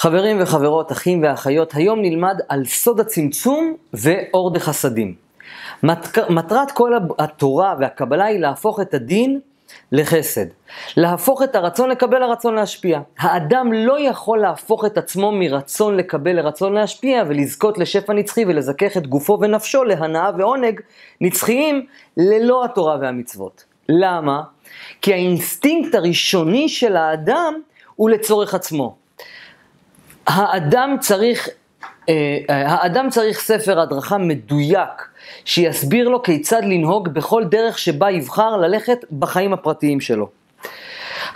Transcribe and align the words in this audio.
חברים 0.00 0.42
וחברות, 0.42 0.92
אחים 0.92 1.22
ואחיות, 1.22 1.74
היום 1.74 2.00
נלמד 2.02 2.34
על 2.48 2.64
סוד 2.64 3.00
הצמצום 3.00 3.74
ואור 3.92 4.54
דחסדים. 4.54 5.14
מטרת 6.30 6.70
כל 6.70 6.92
התורה 7.18 7.74
והקבלה 7.80 8.24
היא 8.24 8.40
להפוך 8.40 8.80
את 8.80 8.94
הדין 8.94 9.40
לחסד. 9.92 10.46
להפוך 10.96 11.42
את 11.42 11.54
הרצון 11.56 11.90
לקבל 11.90 12.18
לרצון 12.18 12.54
להשפיע. 12.54 13.00
האדם 13.18 13.72
לא 13.72 14.00
יכול 14.00 14.38
להפוך 14.38 14.84
את 14.84 14.98
עצמו 14.98 15.32
מרצון 15.32 15.96
לקבל 15.96 16.32
לרצון 16.32 16.72
להשפיע 16.72 17.22
ולזכות 17.28 17.78
לשפע 17.78 18.12
נצחי 18.12 18.44
ולזכך 18.44 18.96
את 18.96 19.06
גופו 19.06 19.38
ונפשו 19.40 19.84
להנאה 19.84 20.30
ועונג 20.38 20.80
נצחיים 21.20 21.86
ללא 22.16 22.64
התורה 22.64 22.96
והמצוות. 23.00 23.64
למה? 23.88 24.42
כי 25.02 25.12
האינסטינקט 25.12 25.94
הראשוני 25.94 26.68
של 26.68 26.96
האדם 26.96 27.54
הוא 27.96 28.10
לצורך 28.10 28.54
עצמו. 28.54 28.99
האדם 30.30 30.96
צריך, 31.00 31.48
אה, 32.08 32.38
האדם 32.48 33.10
צריך 33.10 33.40
ספר 33.40 33.80
הדרכה 33.80 34.18
מדויק, 34.18 35.08
שיסביר 35.44 36.08
לו 36.08 36.22
כיצד 36.22 36.64
לנהוג 36.64 37.08
בכל 37.08 37.44
דרך 37.44 37.78
שבה 37.78 38.10
יבחר 38.10 38.56
ללכת 38.56 38.98
בחיים 39.18 39.52
הפרטיים 39.52 40.00
שלו. 40.00 40.28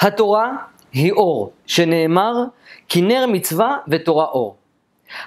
התורה 0.00 0.52
היא 0.92 1.12
אור, 1.12 1.52
שנאמר, 1.66 2.34
כי 2.88 3.02
נר 3.02 3.26
מצווה 3.28 3.76
ותורה 3.88 4.24
אור. 4.24 4.56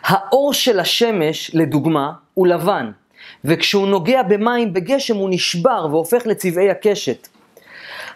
האור 0.03 0.53
של 0.53 0.79
השמש, 0.79 1.51
לדוגמה, 1.55 2.11
הוא 2.33 2.47
לבן, 2.47 2.91
וכשהוא 3.45 3.87
נוגע 3.87 4.23
במים 4.23 4.73
בגשם 4.73 5.15
הוא 5.15 5.29
נשבר 5.31 5.87
והופך 5.91 6.27
לצבעי 6.27 6.69
הקשת. 6.69 7.27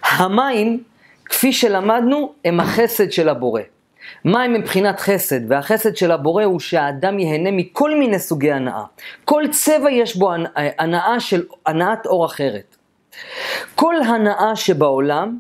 המים, 0.03 0.83
כפי 1.25 1.53
שלמדנו, 1.53 2.33
הם 2.45 2.59
החסד 2.59 3.11
של 3.11 3.29
הבורא. 3.29 3.61
מים 4.25 4.53
מבחינת 4.53 4.99
חסד, 4.99 5.51
והחסד 5.51 5.95
של 5.95 6.11
הבורא 6.11 6.43
הוא 6.43 6.59
שהאדם 6.59 7.19
ייהנה 7.19 7.51
מכל 7.51 7.95
מיני 7.95 8.19
סוגי 8.19 8.51
הנאה. 8.51 8.83
כל 9.25 9.43
צבע 9.51 9.91
יש 9.91 10.15
בו 10.15 10.31
הנאה 10.55 11.19
של 11.19 11.43
הנאת 11.65 12.05
אור 12.05 12.25
אחרת. 12.25 12.75
כל 13.75 13.95
הנאה 14.01 14.55
שבעולם, 14.55 15.37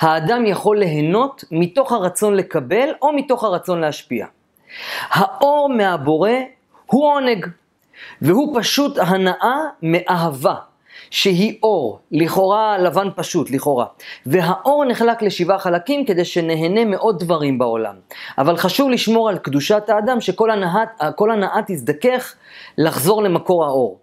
האדם 0.00 0.46
יכול 0.46 0.78
ליהנות 0.78 1.44
מתוך 1.50 1.92
הרצון 1.92 2.34
לקבל 2.34 2.88
או 3.02 3.12
מתוך 3.12 3.44
הרצון 3.44 3.80
להשפיע. 3.80 4.26
האור 5.08 5.68
מהבורא 5.68 6.30
הוא 6.86 7.12
עונג, 7.12 7.46
והוא 8.22 8.60
פשוט 8.60 8.98
הנאה 8.98 9.56
מאהבה. 9.82 10.54
שהיא 11.10 11.58
אור, 11.62 11.98
לכאורה 12.12 12.78
לבן 12.78 13.08
פשוט, 13.16 13.50
לכאורה. 13.50 13.86
והאור 14.26 14.84
נחלק 14.84 15.22
לשבעה 15.22 15.58
חלקים 15.58 16.06
כדי 16.06 16.24
שנהנה 16.24 16.84
מעוד 16.84 17.18
דברים 17.18 17.58
בעולם. 17.58 17.94
אבל 18.38 18.56
חשוב 18.56 18.90
לשמור 18.90 19.28
על 19.28 19.38
קדושת 19.38 19.82
האדם, 19.88 20.20
שכל 20.20 20.50
הנאה, 20.50 20.84
הנאה 21.32 21.60
תזדכך 21.66 22.34
לחזור 22.78 23.22
למקור 23.22 23.64
האור. 23.64 23.98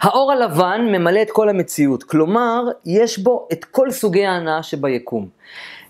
האור 0.00 0.32
הלבן 0.32 0.80
ממלא 0.92 1.22
את 1.22 1.30
כל 1.30 1.48
המציאות, 1.48 2.02
כלומר, 2.02 2.64
יש 2.86 3.18
בו 3.18 3.48
את 3.52 3.64
כל 3.64 3.90
סוגי 3.90 4.26
ההנאה 4.26 4.62
שביקום. 4.62 5.28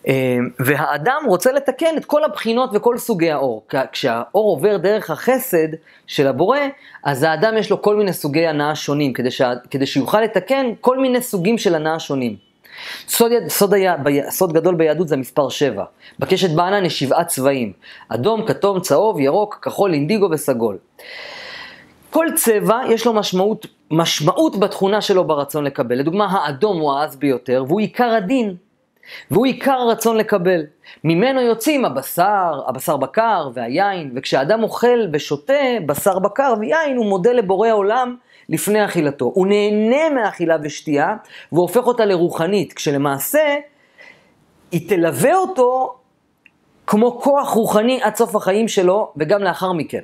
אה, 0.09 0.39
והאדם 0.59 1.23
רוצה 1.27 1.53
לתקן 1.53 1.97
את 1.97 2.05
כל 2.05 2.25
הבחינות 2.25 2.71
וכל 2.73 2.99
סוגי 2.99 3.31
האור. 3.31 3.67
כשהאור 3.93 4.51
עובר 4.51 4.77
דרך 4.77 5.11
החסד 5.11 5.69
של 6.07 6.27
הבורא, 6.27 6.59
אז 7.05 7.23
האדם 7.23 7.57
יש 7.57 7.71
לו 7.71 7.83
כל 7.83 7.97
מיני 7.97 8.13
סוגי 8.13 8.47
הנאה 8.47 8.75
שונים, 8.75 9.13
כדי, 9.13 9.31
ש... 9.31 9.43
כדי 9.71 9.87
שיוכל 9.87 10.21
לתקן 10.21 10.67
כל 10.81 10.99
מיני 10.99 11.23
סוגים 11.23 11.59
של 11.59 11.75
הנאה 11.75 11.99
שונים. 11.99 12.37
סוד, 13.09 13.33
סוד, 13.49 13.75
היה, 13.75 13.97
ב... 13.97 14.31
סוד 14.31 14.53
גדול 14.53 14.75
ביהדות 14.75 15.09
זה 15.09 15.15
המספר 15.15 15.49
7. 15.49 15.85
בקשת 16.19 16.51
בענן 16.51 16.85
יש 16.85 16.99
שבעה 16.99 17.25
צבעים, 17.25 17.73
אדום, 18.09 18.47
כתום, 18.47 18.81
צהוב, 18.81 19.21
ירוק, 19.21 19.59
כחול, 19.63 19.95
אינדיגו 19.95 20.29
וסגול. 20.31 20.79
כל 22.11 22.27
צבע 22.35 22.81
יש 22.89 23.07
לו 23.07 23.13
משמעות, 23.13 23.67
משמעות 23.91 24.57
בתכונה 24.57 25.01
שלו 25.01 25.25
ברצון 25.25 25.65
לקבל. 25.65 25.99
לדוגמה, 25.99 26.27
האדום 26.27 26.81
הוא 26.81 26.93
העז 26.93 27.17
ביותר, 27.17 27.65
והוא 27.69 27.81
עיקר 27.81 28.09
הדין. 28.15 28.57
והוא 29.31 29.47
עיקר 29.47 29.73
הרצון 29.73 30.17
לקבל. 30.17 30.63
ממנו 31.05 31.41
יוצאים 31.41 31.85
הבשר, 31.85 32.61
הבשר 32.67 32.97
בקר 32.97 33.49
והיין, 33.55 34.13
וכשאדם 34.17 34.63
אוכל 34.63 34.99
ושותה 35.13 35.63
בשר 35.87 36.19
בקר 36.19 36.55
ויין, 36.61 36.97
הוא 36.97 37.07
מודה 37.07 37.33
לבורא 37.33 37.69
העולם 37.69 38.17
לפני 38.49 38.85
אכילתו. 38.85 39.33
הוא 39.35 39.47
נהנה 39.47 40.11
מאכילה 40.11 40.57
ושתייה, 40.63 41.17
והופך 41.53 41.87
אותה 41.87 42.05
לרוחנית, 42.05 42.73
כשלמעשה 42.73 43.57
היא 44.73 44.89
תלווה 44.89 45.37
אותו 45.37 45.95
כמו 46.87 47.21
כוח 47.21 47.49
רוחני 47.49 48.03
עד 48.03 48.17
סוף 48.17 48.37
החיים 48.37 48.69
שלו, 48.69 49.13
וגם 49.17 49.43
לאחר 49.43 49.73
מכן. 49.73 50.01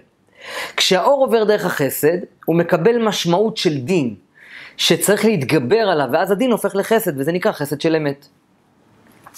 כשהאור 0.76 1.24
עובר 1.24 1.44
דרך 1.44 1.66
החסד, 1.66 2.18
הוא 2.44 2.56
מקבל 2.56 2.98
משמעות 2.98 3.56
של 3.56 3.78
דין, 3.78 4.14
שצריך 4.76 5.24
להתגבר 5.24 5.80
עליו, 5.88 6.08
ואז 6.12 6.30
הדין 6.30 6.50
הופך 6.52 6.76
לחסד, 6.76 7.20
וזה 7.20 7.32
נקרא 7.32 7.52
חסד 7.52 7.80
של 7.80 7.96
אמת. 7.96 8.26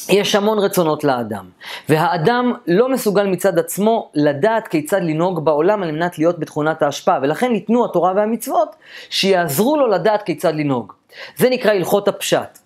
יש 0.08 0.34
המון 0.34 0.58
רצונות 0.58 1.04
לאדם, 1.04 1.44
והאדם 1.88 2.52
לא 2.66 2.88
מסוגל 2.88 3.26
מצד 3.26 3.58
עצמו 3.58 4.10
לדעת 4.14 4.68
כיצד 4.68 5.00
לנהוג 5.02 5.44
בעולם 5.44 5.82
על 5.82 5.92
מנת 5.92 6.18
להיות 6.18 6.38
בתכונת 6.38 6.82
ההשפעה, 6.82 7.18
ולכן 7.22 7.52
ניתנו 7.52 7.84
התורה 7.84 8.12
והמצוות 8.16 8.76
שיעזרו 9.10 9.76
לו 9.76 9.86
לדעת 9.86 10.22
כיצד 10.22 10.54
לנהוג. 10.54 10.92
זה 11.36 11.50
נקרא 11.50 11.72
הלכות 11.72 12.08
הפשט. 12.08 12.58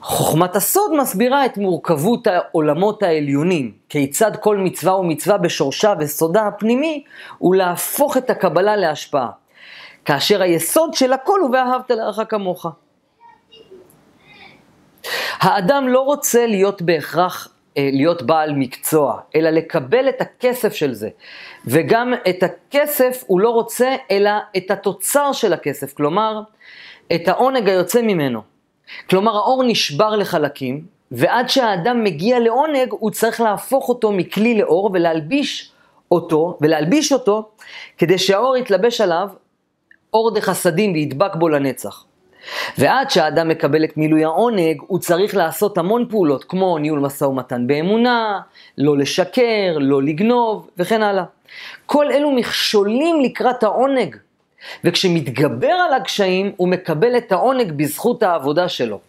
חוכמת 0.00 0.56
הסוד 0.56 0.94
מסבירה 1.00 1.46
את 1.46 1.58
מורכבות 1.58 2.26
העולמות 2.26 3.02
העליונים, 3.02 3.72
כיצד 3.88 4.36
כל 4.36 4.56
מצווה 4.56 4.96
ומצווה 4.96 5.38
בשורשה 5.38 5.94
וסודה 5.98 6.46
הפנימי 6.46 7.04
הוא 7.38 7.54
להפוך 7.54 8.16
את 8.16 8.30
הקבלה 8.30 8.76
להשפעה, 8.76 9.28
כאשר 10.04 10.42
היסוד 10.42 10.94
של 10.94 11.12
הכל 11.12 11.40
הוא 11.40 11.50
ואהבת 11.50 11.90
לרעך 11.90 12.20
כמוך. 12.28 12.66
האדם 15.38 15.88
לא 15.88 16.00
רוצה 16.00 16.46
להיות 16.46 16.82
בהכרח 16.82 17.48
אה, 17.78 17.88
להיות 17.92 18.22
בעל 18.22 18.52
מקצוע, 18.52 19.20
אלא 19.34 19.50
לקבל 19.50 20.08
את 20.08 20.20
הכסף 20.20 20.74
של 20.74 20.94
זה. 20.94 21.08
וגם 21.66 22.14
את 22.28 22.42
הכסף 22.42 23.24
הוא 23.26 23.40
לא 23.40 23.50
רוצה, 23.50 23.96
אלא 24.10 24.30
את 24.56 24.70
התוצר 24.70 25.32
של 25.32 25.52
הכסף, 25.52 25.94
כלומר, 25.94 26.40
את 27.14 27.28
העונג 27.28 27.68
היוצא 27.68 28.02
ממנו. 28.02 28.42
כלומר, 29.10 29.36
האור 29.36 29.62
נשבר 29.66 30.16
לחלקים, 30.16 30.84
ועד 31.10 31.48
שהאדם 31.48 32.04
מגיע 32.04 32.38
לעונג, 32.38 32.88
הוא 32.90 33.10
צריך 33.10 33.40
להפוך 33.40 33.88
אותו 33.88 34.12
מכלי 34.12 34.58
לאור 34.58 34.90
ולהלביש 34.94 35.72
אותו, 36.10 36.58
ולהלביש 36.60 37.12
אותו, 37.12 37.48
כדי 37.98 38.18
שהאור 38.18 38.56
יתלבש 38.56 39.00
עליו 39.00 39.28
אור 40.14 40.34
דחסדים 40.34 40.92
וידבק 40.92 41.34
בו 41.34 41.48
לנצח. 41.48 42.04
ועד 42.78 43.10
שהאדם 43.10 43.48
מקבל 43.48 43.84
את 43.84 43.96
מילוי 43.96 44.24
העונג, 44.24 44.82
הוא 44.86 44.98
צריך 44.98 45.36
לעשות 45.36 45.78
המון 45.78 46.06
פעולות, 46.10 46.44
כמו 46.44 46.78
ניהול 46.78 46.98
משא 46.98 47.24
ומתן 47.24 47.66
באמונה, 47.66 48.40
לא 48.78 48.98
לשקר, 48.98 49.76
לא 49.80 50.02
לגנוב, 50.02 50.70
וכן 50.78 51.02
הלאה. 51.02 51.24
כל 51.86 52.12
אלו 52.12 52.30
מכשולים 52.30 53.20
לקראת 53.20 53.62
העונג, 53.62 54.16
וכשמתגבר 54.84 55.72
על 55.72 55.94
הקשיים, 55.94 56.52
הוא 56.56 56.68
מקבל 56.68 57.16
את 57.16 57.32
העונג 57.32 57.72
בזכות 57.72 58.22
העבודה 58.22 58.68
שלו. 58.68 59.00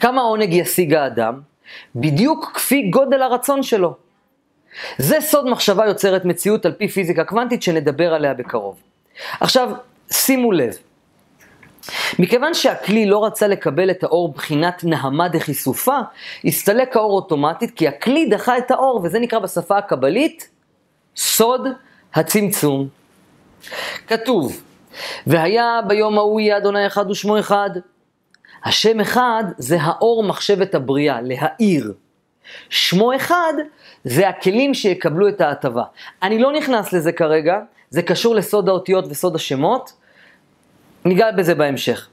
כמה 0.00 0.20
עונג 0.20 0.52
ישיג 0.52 0.94
האדם? 0.94 1.40
בדיוק 1.94 2.50
כפי 2.54 2.82
גודל 2.82 3.22
הרצון 3.22 3.62
שלו. 3.62 3.94
זה 4.98 5.20
סוד 5.20 5.48
מחשבה 5.50 5.86
יוצרת 5.86 6.24
מציאות 6.24 6.66
על 6.66 6.72
פי 6.72 6.88
פיזיקה 6.88 7.24
קוונטית 7.24 7.62
שנדבר 7.62 8.14
עליה 8.14 8.34
בקרוב. 8.34 8.76
עכשיו, 9.40 9.70
שימו 10.10 10.52
לב, 10.52 10.74
מכיוון 12.18 12.54
שהכלי 12.54 13.06
לא 13.06 13.24
רצה 13.24 13.46
לקבל 13.46 13.90
את 13.90 14.04
האור 14.04 14.32
בחינת 14.32 14.84
נהמה 14.84 15.28
דחיסופה, 15.28 15.98
הסתלק 16.44 16.96
האור 16.96 17.12
אוטומטית 17.12 17.70
כי 17.70 17.88
הכלי 17.88 18.26
דחה 18.26 18.58
את 18.58 18.70
האור, 18.70 19.00
וזה 19.04 19.18
נקרא 19.18 19.38
בשפה 19.38 19.78
הקבלית 19.78 20.48
סוד 21.16 21.68
הצמצום. 22.14 22.88
כתוב, 24.06 24.62
והיה 25.26 25.80
ביום 25.88 26.18
ההוא 26.18 26.40
יהיה 26.40 26.56
אדוני 26.56 26.86
אחד 26.86 27.10
ושמו 27.10 27.38
אחד. 27.38 27.70
השם 28.64 29.00
אחד 29.00 29.44
זה 29.58 29.76
האור 29.80 30.22
מחשבת 30.22 30.74
הבריאה, 30.74 31.20
להאיר. 31.20 31.92
שמו 32.70 33.16
אחד 33.16 33.52
זה 34.04 34.28
הכלים 34.28 34.74
שיקבלו 34.74 35.28
את 35.28 35.40
ההטבה. 35.40 35.84
אני 36.22 36.38
לא 36.38 36.52
נכנס 36.52 36.92
לזה 36.92 37.12
כרגע, 37.12 37.58
זה 37.90 38.02
קשור 38.02 38.34
לסוד 38.34 38.68
האותיות 38.68 39.04
וסוד 39.10 39.34
השמות, 39.34 39.92
ניגע 41.04 41.30
בזה 41.30 41.54
בהמשך. 41.54 42.08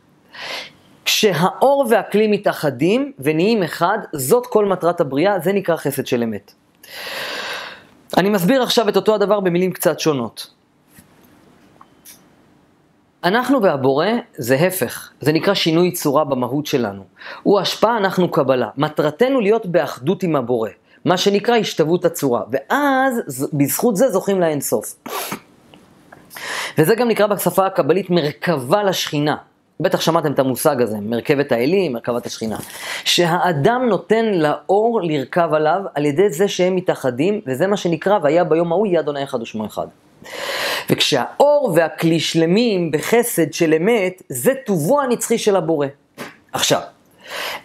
כשהאור 1.06 1.86
והכלי 1.90 2.28
מתאחדים 2.28 3.12
ונהיים 3.20 3.64
אחד, 3.64 3.98
זאת 4.14 4.48
כל 4.48 4.66
מטרת 4.66 5.02
הבריאה, 5.02 5.40
זה 5.40 5.54
נקרא 5.54 5.76
חסד 5.76 6.08
של 6.08 6.24
אמת. 6.24 6.52
אני 8.18 8.30
מסביר 8.30 8.64
עכשיו 8.64 8.90
את 8.90 8.96
אותו 8.96 9.16
הדבר 9.16 9.40
במילים 9.40 9.72
קצת 9.72 10.00
שונות. 10.00 10.48
אנחנו 13.24 13.62
והבורא 13.62 14.08
זה 14.38 14.56
הפך, 14.56 15.12
זה 15.22 15.32
נקרא 15.32 15.54
שינוי 15.54 15.92
צורה 15.92 16.24
במהות 16.24 16.66
שלנו. 16.66 17.04
הוא 17.44 17.60
השפעה, 17.60 17.98
אנחנו 17.98 18.32
קבלה. 18.32 18.70
מטרתנו 18.78 19.42
להיות 19.42 19.66
באחדות 19.66 20.24
עם 20.24 20.36
הבורא, 20.36 20.70
מה 21.06 21.18
שנקרא 21.18 21.56
השתוות 21.56 22.06
הצורה, 22.06 22.42
ואז 22.52 23.48
בזכות 23.54 23.96
זה 23.96 24.10
זוכים 24.10 24.42
לאינסוף. 24.42 24.96
וזה 26.78 26.96
גם 26.96 27.08
נקרא 27.08 27.28
בשפה 27.28 27.66
הקבלית 27.66 28.10
מרכבה 28.10 28.84
לשכינה. 28.84 29.36
בטח 29.80 30.02
שמעתם 30.02 30.32
את 30.32 30.40
המושג 30.40 30.82
הזה, 30.82 30.98
מרכבת 31.02 31.52
האלים, 31.52 31.94
מרכבת 31.94 32.26
השכינה. 32.26 32.58
שהאדם 33.04 33.86
נותן 33.90 34.26
לאור 34.26 35.02
לרכב 35.04 35.50
עליו 35.54 35.82
על 35.96 36.06
ידי 36.06 36.30
זה 36.30 36.48
שהם 36.48 36.76
מתאחדים, 36.76 37.42
וזה 37.48 37.68
מה 37.68 37.78
שנקרא, 37.78 38.20
והיה 38.24 38.44
ביום 38.44 38.72
ההוא 38.72 38.88
יהיה 38.88 39.00
אדוני 39.00 39.24
אחד 39.24 39.42
ושמו 39.42 39.66
אחד. 39.66 39.88
וכשהאור 40.90 41.74
והכלי 41.76 42.20
שלמים 42.20 42.92
בחסד 42.92 43.54
של 43.54 43.74
אמת, 43.74 44.22
זה 44.30 44.54
טובו 44.66 45.02
הנצחי 45.02 45.38
של 45.38 45.56
הבורא. 45.56 45.88
עכשיו, 46.54 46.82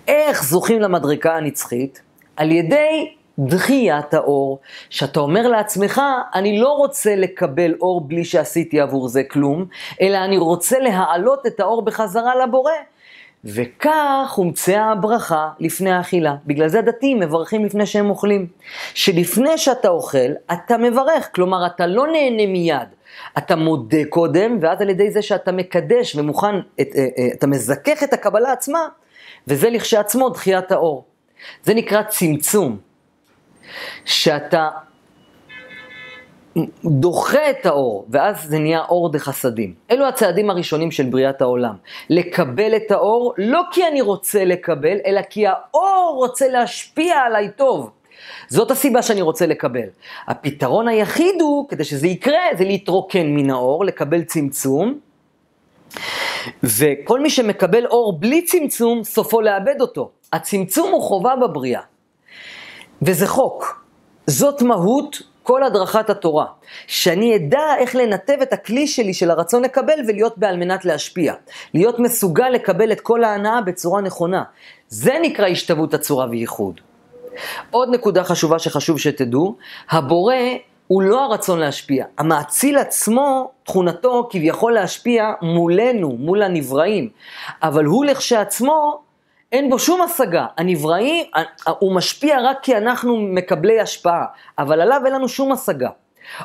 איך 0.08 0.44
זוכים 0.44 0.80
למדרקה 0.80 1.36
הנצחית? 1.36 2.00
על 2.36 2.50
ידי 2.50 3.14
דחיית 3.46 4.14
האור, 4.14 4.58
שאתה 4.90 5.20
אומר 5.20 5.48
לעצמך, 5.48 6.02
אני 6.34 6.58
לא 6.58 6.68
רוצה 6.68 7.16
לקבל 7.16 7.74
אור 7.80 8.00
בלי 8.00 8.24
שעשיתי 8.24 8.80
עבור 8.80 9.08
זה 9.08 9.22
כלום, 9.24 9.64
אלא 10.00 10.18
אני 10.18 10.38
רוצה 10.38 10.78
להעלות 10.78 11.46
את 11.46 11.60
האור 11.60 11.82
בחזרה 11.82 12.36
לבורא. 12.36 12.72
וכך 13.44 14.32
הומצאה 14.34 14.92
הברכה 14.92 15.48
לפני 15.60 15.90
האכילה. 15.90 16.34
בגלל 16.46 16.68
זה 16.68 16.78
הדתיים 16.78 17.20
מברכים 17.20 17.64
לפני 17.64 17.86
שהם 17.86 18.10
אוכלים. 18.10 18.46
שלפני 18.94 19.58
שאתה 19.58 19.88
אוכל, 19.88 20.32
אתה 20.52 20.78
מברך, 20.78 21.28
כלומר 21.34 21.66
אתה 21.66 21.86
לא 21.86 22.06
נהנה 22.06 22.46
מיד. 22.46 22.88
אתה 23.38 23.56
מודה 23.56 24.04
קודם, 24.08 24.58
ואז 24.60 24.80
על 24.80 24.90
ידי 24.90 25.10
זה 25.10 25.22
שאתה 25.22 25.52
מקדש 25.52 26.16
ומוכן, 26.16 26.54
את, 26.80 26.88
אה, 26.96 27.06
אה, 27.18 27.28
אתה 27.34 27.46
מזכך 27.46 28.02
את 28.02 28.12
הקבלה 28.12 28.52
עצמה, 28.52 28.86
וזה 29.46 29.70
לכשעצמו 29.70 30.28
דחיית 30.28 30.72
האור. 30.72 31.04
זה 31.64 31.74
נקרא 31.74 32.02
צמצום. 32.02 32.89
שאתה 34.10 34.68
דוחה 36.84 37.50
את 37.50 37.66
האור, 37.66 38.06
ואז 38.10 38.42
זה 38.42 38.58
נהיה 38.58 38.80
אור 38.88 39.12
דחסדים. 39.12 39.74
אלו 39.90 40.06
הצעדים 40.06 40.50
הראשונים 40.50 40.90
של 40.90 41.06
בריאת 41.10 41.42
העולם. 41.42 41.74
לקבל 42.10 42.76
את 42.76 42.90
האור, 42.90 43.34
לא 43.38 43.62
כי 43.72 43.86
אני 43.88 44.00
רוצה 44.00 44.44
לקבל, 44.44 44.98
אלא 45.06 45.20
כי 45.30 45.46
האור 45.46 46.14
רוצה 46.16 46.48
להשפיע 46.48 47.18
עליי 47.18 47.48
טוב. 47.56 47.90
זאת 48.48 48.70
הסיבה 48.70 49.02
שאני 49.02 49.22
רוצה 49.22 49.46
לקבל. 49.46 49.88
הפתרון 50.26 50.88
היחיד 50.88 51.40
הוא, 51.40 51.68
כדי 51.68 51.84
שזה 51.84 52.06
יקרה, 52.06 52.42
זה 52.58 52.64
להתרוקן 52.64 53.26
מן 53.26 53.50
האור, 53.50 53.84
לקבל 53.84 54.22
צמצום. 54.22 54.98
וכל 56.62 57.20
מי 57.20 57.30
שמקבל 57.30 57.86
אור 57.86 58.18
בלי 58.20 58.44
צמצום, 58.44 59.04
סופו 59.04 59.40
לאבד 59.40 59.80
אותו. 59.80 60.10
הצמצום 60.32 60.92
הוא 60.92 61.02
חובה 61.02 61.32
בבריאה. 61.36 61.80
וזה 63.02 63.26
חוק. 63.26 63.79
זאת 64.30 64.62
מהות 64.62 65.22
כל 65.42 65.62
הדרכת 65.62 66.10
התורה. 66.10 66.46
שאני 66.86 67.36
אדע 67.36 67.76
איך 67.78 67.96
לנתב 67.96 68.36
את 68.42 68.52
הכלי 68.52 68.86
שלי 68.86 69.14
של 69.14 69.30
הרצון 69.30 69.62
לקבל 69.62 69.98
ולהיות 70.08 70.38
בעל 70.38 70.56
מנת 70.56 70.84
להשפיע. 70.84 71.34
להיות 71.74 71.98
מסוגל 71.98 72.48
לקבל 72.48 72.92
את 72.92 73.00
כל 73.00 73.24
ההנאה 73.24 73.60
בצורה 73.60 74.00
נכונה. 74.00 74.42
זה 74.88 75.18
נקרא 75.22 75.46
השתוות 75.46 75.94
הצורה 75.94 76.26
וייחוד. 76.30 76.80
עוד 77.70 77.88
נקודה 77.88 78.24
חשובה 78.24 78.58
שחשוב 78.58 78.98
שתדעו, 78.98 79.56
הבורא 79.90 80.34
הוא 80.86 81.02
לא 81.02 81.24
הרצון 81.24 81.58
להשפיע. 81.58 82.04
המאציל 82.18 82.78
עצמו, 82.78 83.50
תכונתו 83.64 84.28
כביכול 84.30 84.72
להשפיע 84.72 85.32
מולנו, 85.42 86.16
מול 86.18 86.42
הנבראים. 86.42 87.08
אבל 87.62 87.84
הוא 87.84 88.04
לכשעצמו 88.04 89.00
אין 89.52 89.70
בו 89.70 89.78
שום 89.78 90.02
השגה. 90.02 90.46
הנבראים, 90.56 91.26
הוא 91.78 91.94
משפיע 91.94 92.38
רק 92.42 92.58
כי 92.62 92.76
אנחנו 92.76 93.16
מקבלי 93.16 93.80
השפעה, 93.80 94.24
אבל 94.58 94.80
עליו 94.80 95.00
אין 95.04 95.14
לנו 95.14 95.28
שום 95.28 95.52
השגה. 95.52 95.88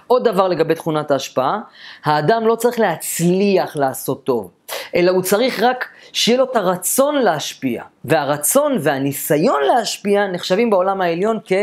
עוד 0.07 0.23
דבר 0.27 0.47
לגבי 0.47 0.75
תכונת 0.75 1.11
ההשפעה, 1.11 1.59
האדם 2.03 2.47
לא 2.47 2.55
צריך 2.55 2.79
להצליח 2.79 3.75
לעשות 3.75 4.23
טוב, 4.23 4.51
אלא 4.95 5.11
הוא 5.11 5.21
צריך 5.21 5.63
רק 5.63 5.89
שיהיה 6.13 6.37
לו 6.37 6.43
את 6.43 6.55
הרצון 6.55 7.15
להשפיע. 7.15 7.83
והרצון 8.05 8.77
והניסיון 8.81 9.61
להשפיע 9.63 10.27
נחשבים 10.27 10.69
בעולם 10.69 11.01
העליון 11.01 11.39
כ... 11.45 11.53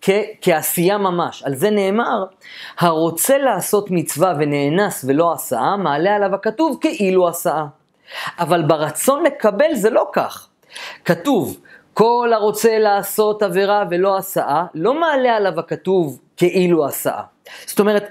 כ- 0.00 0.10
כעשייה 0.40 0.98
ממש. 0.98 1.42
על 1.42 1.54
זה 1.54 1.70
נאמר, 1.70 2.24
הרוצה 2.78 3.38
לעשות 3.38 3.90
מצווה 3.90 4.34
ונאנס 4.38 5.04
ולא 5.08 5.32
עשה, 5.32 5.76
מעלה 5.78 6.16
עליו 6.16 6.34
הכתוב 6.34 6.78
כאילו 6.80 7.28
עשה. 7.28 7.64
אבל 8.38 8.62
ברצון 8.62 9.24
לקבל 9.24 9.74
זה 9.74 9.90
לא 9.90 10.08
כך. 10.12 10.47
כתוב, 11.04 11.60
כל 11.94 12.30
הרוצה 12.34 12.78
לעשות 12.78 13.42
עבירה 13.42 13.84
ולא 13.90 14.16
עשאה, 14.16 14.64
לא 14.74 15.00
מעלה 15.00 15.36
עליו 15.36 15.60
הכתוב 15.60 16.20
כאילו 16.36 16.84
עשאה. 16.84 17.22
זאת 17.66 17.80
אומרת, 17.80 18.10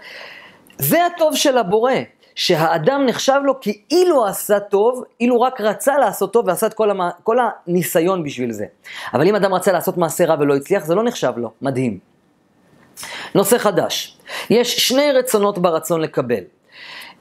זה 0.77 1.05
הטוב 1.05 1.35
של 1.35 1.57
הבורא, 1.57 1.93
שהאדם 2.35 3.05
נחשב 3.05 3.39
לו 3.43 3.53
כאילו 3.61 4.25
עשה 4.25 4.59
טוב, 4.59 5.03
אילו 5.19 5.41
רק 5.41 5.61
רצה 5.61 5.97
לעשות 5.97 6.33
טוב 6.33 6.47
ועשה 6.47 6.67
את 6.67 6.73
כל, 6.73 6.89
המ... 6.89 7.01
כל 7.23 7.37
הניסיון 7.67 8.23
בשביל 8.23 8.51
זה. 8.51 8.65
אבל 9.13 9.27
אם 9.27 9.35
אדם 9.35 9.53
רצה 9.53 9.71
לעשות 9.71 9.97
מעשה 9.97 10.25
רע 10.25 10.35
ולא 10.39 10.55
הצליח, 10.55 10.85
זה 10.85 10.95
לא 10.95 11.03
נחשב 11.03 11.33
לו. 11.37 11.51
מדהים. 11.61 11.99
נושא 13.35 13.57
חדש. 13.57 14.17
יש 14.49 14.87
שני 14.87 15.11
רצונות 15.11 15.57
ברצון 15.57 16.01
לקבל. 16.01 16.43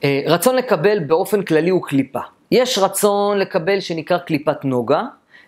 אה, 0.05 0.21
רצון 0.27 0.57
לקבל 0.57 0.99
באופן 0.99 1.43
כללי 1.43 1.71
הוא 1.71 1.83
קליפה. 1.83 2.21
יש 2.51 2.79
רצון 2.79 3.39
לקבל 3.39 3.81
שנקרא 3.81 4.19
קליפת 4.19 4.65
נוגה, 4.65 5.03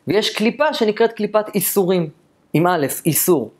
ויש 0.08 0.36
קליפה 0.36 0.74
שנקראת 0.74 1.12
קליפת 1.12 1.54
איסורים, 1.54 2.08
עם 2.52 2.66
א', 2.66 2.86
איסור. 3.06 3.50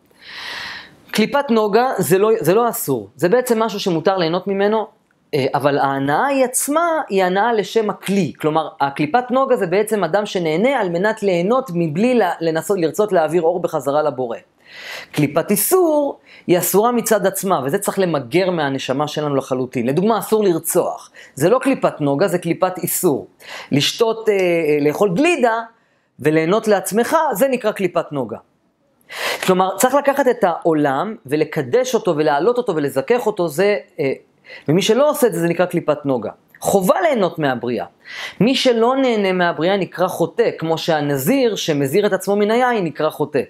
קליפת 1.11 1.51
נוגה 1.51 1.93
זה 1.99 2.19
לא, 2.19 2.31
זה 2.41 2.55
לא 2.55 2.69
אסור, 2.69 3.09
זה 3.17 3.29
בעצם 3.29 3.63
משהו 3.63 3.81
שמותר 3.81 4.17
ליהנות 4.17 4.47
ממנו, 4.47 4.87
אה, 5.35 5.47
אבל 5.55 5.79
ההנאה 5.79 6.27
היא 6.27 6.45
עצמה 6.45 7.01
היא 7.09 7.25
הנאה 7.25 7.53
לשם 7.53 7.91
הכלי. 7.91 8.33
כלומר, 8.41 8.69
הקליפת 8.81 9.31
נוגה 9.31 9.57
זה 9.57 9.67
בעצם 9.67 10.05
אדם 10.05 10.27
שנהנה 10.27 10.81
על 10.81 10.89
מנת 10.89 11.23
ליהנות 11.23 11.71
מבלי 11.75 12.21
לנסות, 12.41 12.79
לרצות 12.79 13.13
להעביר 13.13 13.43
אור 13.43 13.61
בחזרה 13.61 14.03
לבורא. 14.03 14.37
קליפת 15.13 15.51
איסור 15.51 16.19
היא 16.47 16.59
אסורה 16.59 16.93
מצד 16.93 17.27
עצמה, 17.27 17.61
וזה 17.65 17.79
צריך 17.79 17.99
למגר 17.99 18.51
מהנשמה 18.51 19.09
שלנו 19.09 19.37
לחלוטין. 19.37 19.87
לדוגמה, 19.87 20.19
אסור 20.19 20.45
לרצוח. 20.45 21.11
זה 21.35 21.49
לא 21.49 21.59
קליפת 21.59 22.01
נוגה, 22.01 22.29
זה 22.29 22.39
קליפת 22.39 22.79
איסור. 22.79 23.27
לשתות, 23.73 24.29
אה, 24.29 24.35
אה 24.35 24.79
לאכול 24.81 25.15
גלידה, 25.15 25.61
וליהנות 26.21 26.69
לעצמך, 26.69 27.17
זה 27.33 27.49
נקרא 27.49 27.73
קליפת 27.73 28.13
נוגה. 28.13 28.37
כלומר, 29.47 29.77
צריך 29.77 29.95
לקחת 29.95 30.29
את 30.29 30.45
העולם 30.45 31.17
ולקדש 31.27 31.95
אותו 31.95 32.17
ולהעלות 32.17 32.59
אותו 32.59 32.77
ולזכך 32.77 33.27
אותו, 33.27 33.49
זה, 33.49 33.77
אה, 34.01 34.13
ומי 34.69 34.83
שלא 34.83 35.11
עושה 35.11 35.27
את 35.27 35.33
זה, 35.33 35.41
זה 35.41 35.49
נקרא 35.49 35.67
קליפת 35.67 36.07
נוגה. 36.07 36.31
חובה 36.61 37.01
ליהנות 37.01 37.39
מהבריאה. 37.39 37.87
מי 38.41 38.55
שלא 38.55 38.97
נהנה 38.97 39.33
מהבריאה 39.33 39.77
נקרא 39.77 40.07
חוטא, 40.07 40.51
כמו 40.59 40.79
שהנזיר 40.79 41.57
שמזיר 41.57 42.07
את 42.07 42.13
עצמו 42.13 42.37
מן 42.37 42.51
היין 42.51 42.85
נקרא 42.85 43.11
חוטא. 43.11 43.43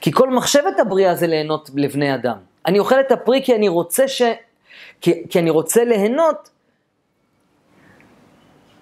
כי 0.00 0.12
כל 0.12 0.30
מחשבת 0.30 0.80
הבריאה 0.80 1.14
זה 1.14 1.26
ליהנות 1.26 1.70
לבני 1.74 2.14
אדם. 2.14 2.36
אני 2.66 2.78
אוכל 2.78 3.00
את 3.00 3.12
הפרי 3.12 3.42
כי 3.44 3.54
אני 3.54 3.68
רוצה 3.68 4.08
ש... 4.08 4.22
כי, 5.00 5.22
כי 5.30 5.38
אני 5.38 5.50
רוצה 5.50 5.84
ליהנות 5.84 6.50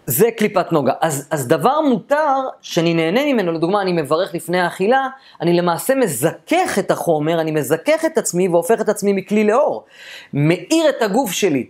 זה 0.07 0.31
קליפת 0.31 0.73
נוגה. 0.73 0.93
אז, 1.01 1.29
אז 1.31 1.49
דבר 1.49 1.81
מותר 1.81 2.37
שאני 2.63 2.95
נהנה 2.95 3.25
ממנו, 3.33 3.53
לדוגמה, 3.53 3.83
אני 3.83 3.93
מברך 3.93 4.35
לפני 4.35 4.61
האכילה, 4.61 5.09
אני 5.41 5.57
למעשה 5.57 5.95
מזכך 5.95 6.79
את 6.79 6.91
החומר, 6.91 7.41
אני 7.41 7.51
מזכך 7.51 8.05
את 8.07 8.19
עצמי 8.19 8.49
והופך 8.49 8.81
את 8.81 8.89
עצמי 8.89 9.13
מכלי 9.13 9.45
לאור. 9.45 9.85
מאיר 10.33 10.89
את 10.89 11.03
הגוף 11.03 11.33
שלי. 11.33 11.67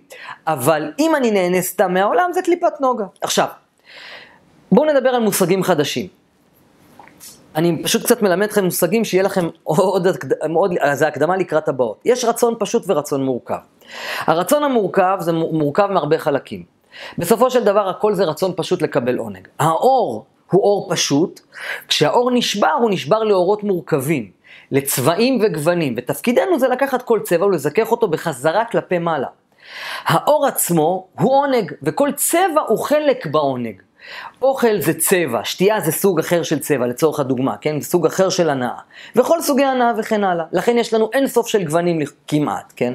אבל 0.47 0.93
אם 0.99 1.16
אני 1.16 1.31
נהנה 1.31 1.62
סתם 1.62 1.95
מהעולם, 1.95 2.31
זה 2.33 2.43
קליפת 2.43 2.81
נוגה. 2.81 3.05
עכשיו, 3.21 3.47
בואו 4.73 4.93
נדבר 4.93 5.11
על 5.11 5.23
מושגים 5.23 5.62
חדשים. 5.62 6.07
אני 7.57 7.83
פשוט 7.83 8.05
קצת 8.05 8.23
מלמד 8.23 8.47
אתכם 8.47 8.64
מושגים 8.64 9.05
שיהיה 9.05 9.23
לכם 9.23 9.49
עוד, 9.62 10.07
עוד, 10.55 10.73
זה 10.93 11.09
הקדמה 11.09 11.37
לקראת 11.37 11.69
הבאות. 11.69 12.00
יש 12.05 12.25
רצון 12.25 12.55
פשוט 12.59 12.85
ורצון 12.87 13.25
מורכב. 13.25 13.55
הרצון 14.21 14.62
המורכב 14.62 15.16
זה 15.21 15.33
מורכב 15.33 15.87
מהרבה 15.87 16.19
חלקים. 16.19 16.75
בסופו 17.19 17.50
של 17.50 17.65
דבר 17.65 17.88
הכל 17.88 18.15
זה 18.15 18.25
רצון 18.25 18.53
פשוט 18.57 18.83
לקבל 18.83 19.19
עונג. 19.19 19.49
האור 19.59 20.26
הוא 20.50 20.62
אור 20.62 20.88
פשוט, 20.91 21.41
כשהאור 21.88 22.31
נשבר 22.31 22.73
הוא 22.81 22.91
נשבר 22.91 23.23
לאורות 23.23 23.65
מורכבים, 23.65 24.31
לצבעים 24.71 25.38
וגוונים, 25.43 25.95
ותפקידנו 25.97 26.59
זה 26.59 26.69
לקחת 26.69 27.03
כל 27.03 27.21
צבע 27.25 27.47
ולזכך 27.47 27.91
אותו 27.91 28.09
בחזרה 28.09 28.65
כלפי 28.65 28.99
מעלה. 28.99 29.29
האור 30.05 30.47
עצמו 30.47 31.07
הוא 31.21 31.35
עונג, 31.35 31.73
וכל 31.83 32.12
צבע 32.12 32.61
הוא 32.69 32.79
חלק 32.79 33.26
בעונג. 33.26 33.83
אוכל 34.42 34.80
זה 34.80 34.94
צבע, 34.94 35.40
שתייה 35.44 35.80
זה 35.80 35.92
סוג 35.92 36.18
אחר 36.18 36.42
של 36.42 36.58
צבע, 36.58 36.86
לצורך 36.86 37.20
הדוגמה, 37.20 37.56
כן? 37.60 37.80
סוג 37.80 38.06
אחר 38.06 38.28
של 38.28 38.50
הנאה. 38.50 38.78
וכל 39.16 39.40
סוגי 39.40 39.64
הנאה 39.64 39.92
וכן 39.98 40.25
הלאה. 40.25 40.44
לכן 40.52 40.78
יש 40.78 40.94
לנו 40.94 41.10
אין 41.12 41.26
סוף 41.26 41.46
של 41.46 41.64
גוונים 41.64 41.98
כמעט, 42.28 42.72
כן? 42.76 42.92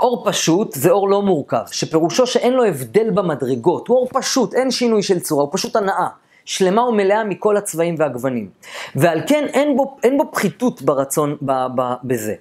אור 0.00 0.22
פשוט 0.26 0.72
זה 0.72 0.90
אור 0.90 1.08
לא 1.08 1.22
מורכב, 1.22 1.64
שפירושו 1.70 2.26
שאין 2.26 2.52
לו 2.52 2.64
הבדל 2.64 3.10
במדרגות. 3.10 3.88
הוא 3.88 3.96
אור 3.96 4.08
פשוט, 4.12 4.54
אין 4.54 4.70
שינוי 4.70 5.02
של 5.02 5.20
צורה, 5.20 5.42
הוא 5.42 5.50
פשוט 5.52 5.76
הנאה. 5.76 6.08
שלמה 6.44 6.82
ומלאה 6.82 7.24
מכל 7.24 7.56
הצבעים 7.56 7.94
והגוונים. 7.98 8.50
ועל 8.96 9.20
כן 9.26 9.44
אין 9.52 9.76
בו, 9.76 9.96
אין 10.02 10.18
בו 10.18 10.24
פחיתות 10.32 10.82
ברצון 10.82 11.36
ב, 11.42 11.52
ב, 11.52 11.82
בזה. 12.04 12.34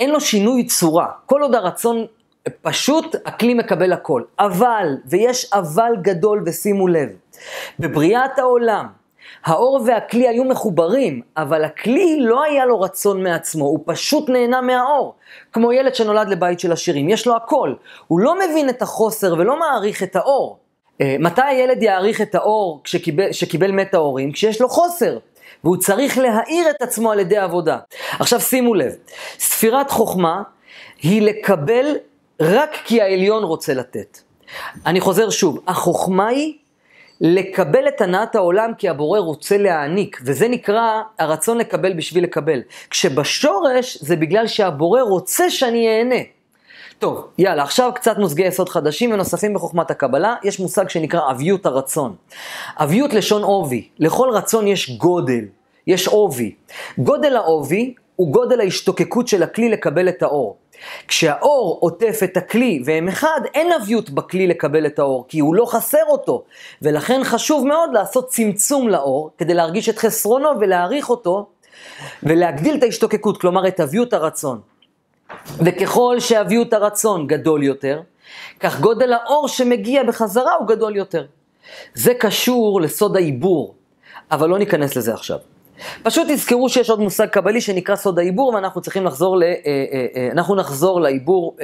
אין 0.00 0.10
לו 0.10 0.20
שינוי 0.20 0.66
צורה. 0.66 1.06
כל 1.26 1.42
עוד 1.42 1.54
הרצון 1.54 2.06
פשוט, 2.62 3.16
הכלי 3.24 3.54
מקבל 3.54 3.92
הכל. 3.92 4.22
אבל, 4.38 4.96
ויש 5.06 5.50
אבל 5.52 5.92
גדול 6.02 6.42
ושימו 6.46 6.88
לב, 6.88 7.08
בבריאת 7.78 8.38
העולם, 8.38 8.86
האור 9.44 9.80
והכלי 9.86 10.28
היו 10.28 10.44
מחוברים, 10.44 11.22
אבל 11.36 11.64
הכלי 11.64 12.16
לא 12.20 12.42
היה 12.42 12.66
לו 12.66 12.80
רצון 12.80 13.22
מעצמו, 13.22 13.64
הוא 13.64 13.80
פשוט 13.86 14.28
נהנה 14.28 14.60
מהאור. 14.60 15.14
כמו 15.52 15.72
ילד 15.72 15.94
שנולד 15.94 16.28
לבית 16.28 16.60
של 16.60 16.72
עשירים, 16.72 17.08
יש 17.08 17.26
לו 17.26 17.36
הכל. 17.36 17.74
הוא 18.06 18.20
לא 18.20 18.34
מבין 18.38 18.68
את 18.68 18.82
החוסר 18.82 19.34
ולא 19.38 19.58
מעריך 19.58 20.02
את 20.02 20.16
האור. 20.16 20.58
אה, 21.00 21.16
מתי 21.18 21.42
הילד 21.42 21.82
יעריך 21.82 22.20
את 22.20 22.34
האור 22.34 22.80
כשקיבל, 22.84 23.32
שקיבל 23.32 23.70
מת 23.70 23.94
ההורים? 23.94 24.32
כשיש 24.32 24.60
לו 24.60 24.68
חוסר. 24.68 25.18
והוא 25.64 25.76
צריך 25.76 26.18
להאיר 26.18 26.70
את 26.70 26.82
עצמו 26.82 27.12
על 27.12 27.20
ידי 27.20 27.36
עבודה. 27.36 27.78
עכשיו 28.18 28.40
שימו 28.40 28.74
לב, 28.74 28.92
ספירת 29.38 29.90
חוכמה 29.90 30.42
היא 31.02 31.22
לקבל 31.22 31.96
רק 32.42 32.70
כי 32.84 33.02
העליון 33.02 33.44
רוצה 33.44 33.74
לתת. 33.74 34.18
אני 34.86 35.00
חוזר 35.00 35.30
שוב, 35.30 35.58
החוכמה 35.66 36.28
היא 36.28 36.54
לקבל 37.20 37.88
את 37.88 38.00
הנעת 38.00 38.34
העולם 38.34 38.72
כי 38.78 38.88
הבורא 38.88 39.18
רוצה 39.18 39.56
להעניק, 39.56 40.20
וזה 40.24 40.48
נקרא 40.48 41.02
הרצון 41.18 41.58
לקבל 41.58 41.92
בשביל 41.92 42.24
לקבל. 42.24 42.60
כשבשורש 42.90 43.98
זה 44.00 44.16
בגלל 44.16 44.46
שהבורא 44.46 45.00
רוצה 45.00 45.50
שאני 45.50 45.88
אהנה. 45.88 46.20
טוב, 46.98 47.28
יאללה, 47.38 47.62
עכשיו 47.62 47.90
קצת 47.94 48.18
מושגי 48.18 48.46
יסוד 48.46 48.68
חדשים 48.68 49.12
ונוספים 49.12 49.54
בחוכמת 49.54 49.90
הקבלה. 49.90 50.34
יש 50.44 50.60
מושג 50.60 50.88
שנקרא 50.88 51.30
אביות 51.30 51.66
הרצון. 51.66 52.14
אביות 52.76 53.14
לשון 53.14 53.42
עובי. 53.42 53.88
לכל 53.98 54.28
רצון 54.32 54.66
יש 54.66 54.90
גודל, 54.90 55.44
יש 55.86 56.08
עובי. 56.08 56.54
גודל 56.98 57.36
העובי 57.36 57.94
הוא 58.16 58.32
גודל 58.32 58.60
ההשתוקקות 58.60 59.28
של 59.28 59.42
הכלי 59.42 59.68
לקבל 59.68 60.08
את 60.08 60.22
האור. 60.22 60.56
כשהאור 61.08 61.78
עוטף 61.80 62.20
את 62.24 62.36
הכלי 62.36 62.82
והם 62.84 63.08
אחד, 63.08 63.40
אין 63.54 63.72
אביות 63.72 64.10
בכלי 64.10 64.46
לקבל 64.46 64.86
את 64.86 64.98
האור, 64.98 65.24
כי 65.28 65.38
הוא 65.38 65.54
לא 65.54 65.66
חסר 65.66 66.04
אותו. 66.08 66.44
ולכן 66.82 67.20
חשוב 67.24 67.66
מאוד 67.66 67.90
לעשות 67.92 68.28
צמצום 68.28 68.88
לאור, 68.88 69.30
כדי 69.38 69.54
להרגיש 69.54 69.88
את 69.88 69.98
חסרונו 69.98 70.48
ולהעריך 70.60 71.10
אותו, 71.10 71.46
ולהגדיל 72.22 72.76
את 72.76 72.82
ההשתוקקות, 72.82 73.40
כלומר 73.40 73.68
את 73.68 73.80
אביות 73.80 74.12
הרצון. 74.12 74.60
וככל 75.58 76.20
שאביות 76.20 76.72
הרצון 76.72 77.26
גדול 77.26 77.62
יותר, 77.62 78.00
כך 78.60 78.80
גודל 78.80 79.12
האור 79.12 79.48
שמגיע 79.48 80.02
בחזרה 80.02 80.54
הוא 80.54 80.68
גדול 80.68 80.96
יותר. 80.96 81.26
זה 81.94 82.14
קשור 82.14 82.80
לסוד 82.80 83.16
העיבור, 83.16 83.74
אבל 84.30 84.48
לא 84.48 84.58
ניכנס 84.58 84.96
לזה 84.96 85.14
עכשיו. 85.14 85.38
פשוט 86.02 86.28
תזכרו 86.30 86.68
שיש 86.68 86.90
עוד 86.90 87.00
מושג 87.00 87.26
קבלי 87.26 87.60
שנקרא 87.60 87.96
סוד 87.96 88.18
העיבור, 88.18 88.54
ואנחנו 88.54 88.80
צריכים 88.80 89.04
לחזור 89.04 89.36
ל... 89.36 89.42
אה, 89.42 89.48
אה, 89.66 90.06
אה, 90.16 90.28
אנחנו 90.32 90.54
נחזור 90.54 91.00
לעיבור, 91.00 91.56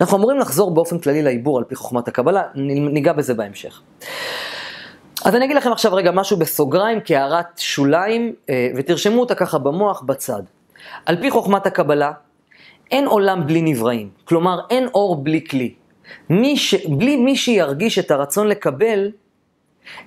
אנחנו 0.00 0.16
אמורים 0.18 0.38
לחזור 0.38 0.74
באופן 0.74 0.98
כללי 0.98 1.22
לעיבור 1.22 1.58
על 1.58 1.64
פי 1.64 1.74
חוכמת 1.74 2.08
הקבלה, 2.08 2.42
ניגע 2.54 3.12
בזה 3.12 3.34
בהמשך. 3.34 3.80
אז 5.24 5.34
אני 5.34 5.44
אגיד 5.44 5.56
לכם 5.56 5.72
עכשיו 5.72 5.94
רגע 5.94 6.10
משהו 6.10 6.36
בסוגריים 6.36 6.98
כהערת 7.04 7.46
שוליים, 7.56 8.32
ותרשמו 8.76 9.20
אותה 9.20 9.34
ככה 9.34 9.58
במוח 9.58 10.02
בצד. 10.02 10.42
על 11.06 11.16
פי 11.20 11.30
חוכמת 11.30 11.66
הקבלה, 11.66 12.12
אין 12.90 13.06
עולם 13.06 13.46
בלי 13.46 13.62
נבראים, 13.62 14.08
כלומר 14.24 14.60
אין 14.70 14.88
אור 14.94 15.24
בלי 15.24 15.44
כלי. 15.50 15.74
מי 16.30 16.56
ש... 16.56 16.74
בלי 16.74 17.16
מי 17.16 17.36
שירגיש 17.36 17.98
את 17.98 18.10
הרצון 18.10 18.48
לקבל, 18.48 19.10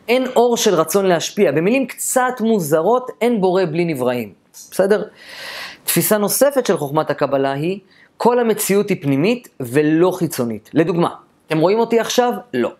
אין 0.07 0.27
אור 0.36 0.57
של 0.57 0.74
רצון 0.74 1.05
להשפיע. 1.05 1.51
במילים 1.51 1.88
קצת 1.88 2.33
מוזרות, 2.39 3.12
אין 3.21 3.41
בורא 3.41 3.65
בלי 3.65 3.86
נבראים. 3.86 4.33
בסדר? 4.71 5.03
תפיסה 5.83 6.17
נוספת 6.17 6.65
של 6.65 6.77
חוכמת 6.77 7.09
הקבלה 7.09 7.51
היא, 7.51 7.79
כל 8.17 8.39
המציאות 8.39 8.89
היא 8.89 8.98
פנימית 9.01 9.48
ולא 9.59 10.12
חיצונית. 10.12 10.69
לדוגמה, 10.74 11.09
אתם 11.48 11.59
רואים 11.59 11.79
אותי 11.79 12.00
עכשיו? 12.00 12.33
לא. 12.53 12.71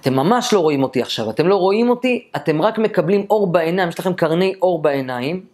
אתם 0.00 0.14
ממש 0.14 0.52
לא 0.52 0.60
רואים 0.60 0.82
אותי 0.82 1.02
עכשיו. 1.02 1.30
אתם 1.30 1.48
לא 1.48 1.56
רואים 1.56 1.90
אותי, 1.90 2.28
אתם 2.36 2.62
רק 2.62 2.78
מקבלים 2.78 3.26
אור 3.30 3.46
בעיניים, 3.46 3.88
יש 3.88 4.00
לכם 4.00 4.14
קרני 4.14 4.54
אור 4.62 4.82
בעיניים. 4.82 5.44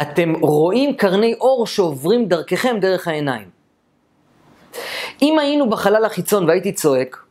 אתם 0.00 0.32
רואים 0.40 0.96
קרני 0.96 1.34
אור 1.40 1.66
שעוברים 1.66 2.28
דרככם 2.28 2.76
דרך 2.80 3.08
העיניים. 3.08 3.48
אם 5.22 5.38
היינו 5.38 5.70
בחלל 5.70 6.04
החיצון 6.04 6.48
והייתי 6.48 6.72
צועק, 6.72 7.25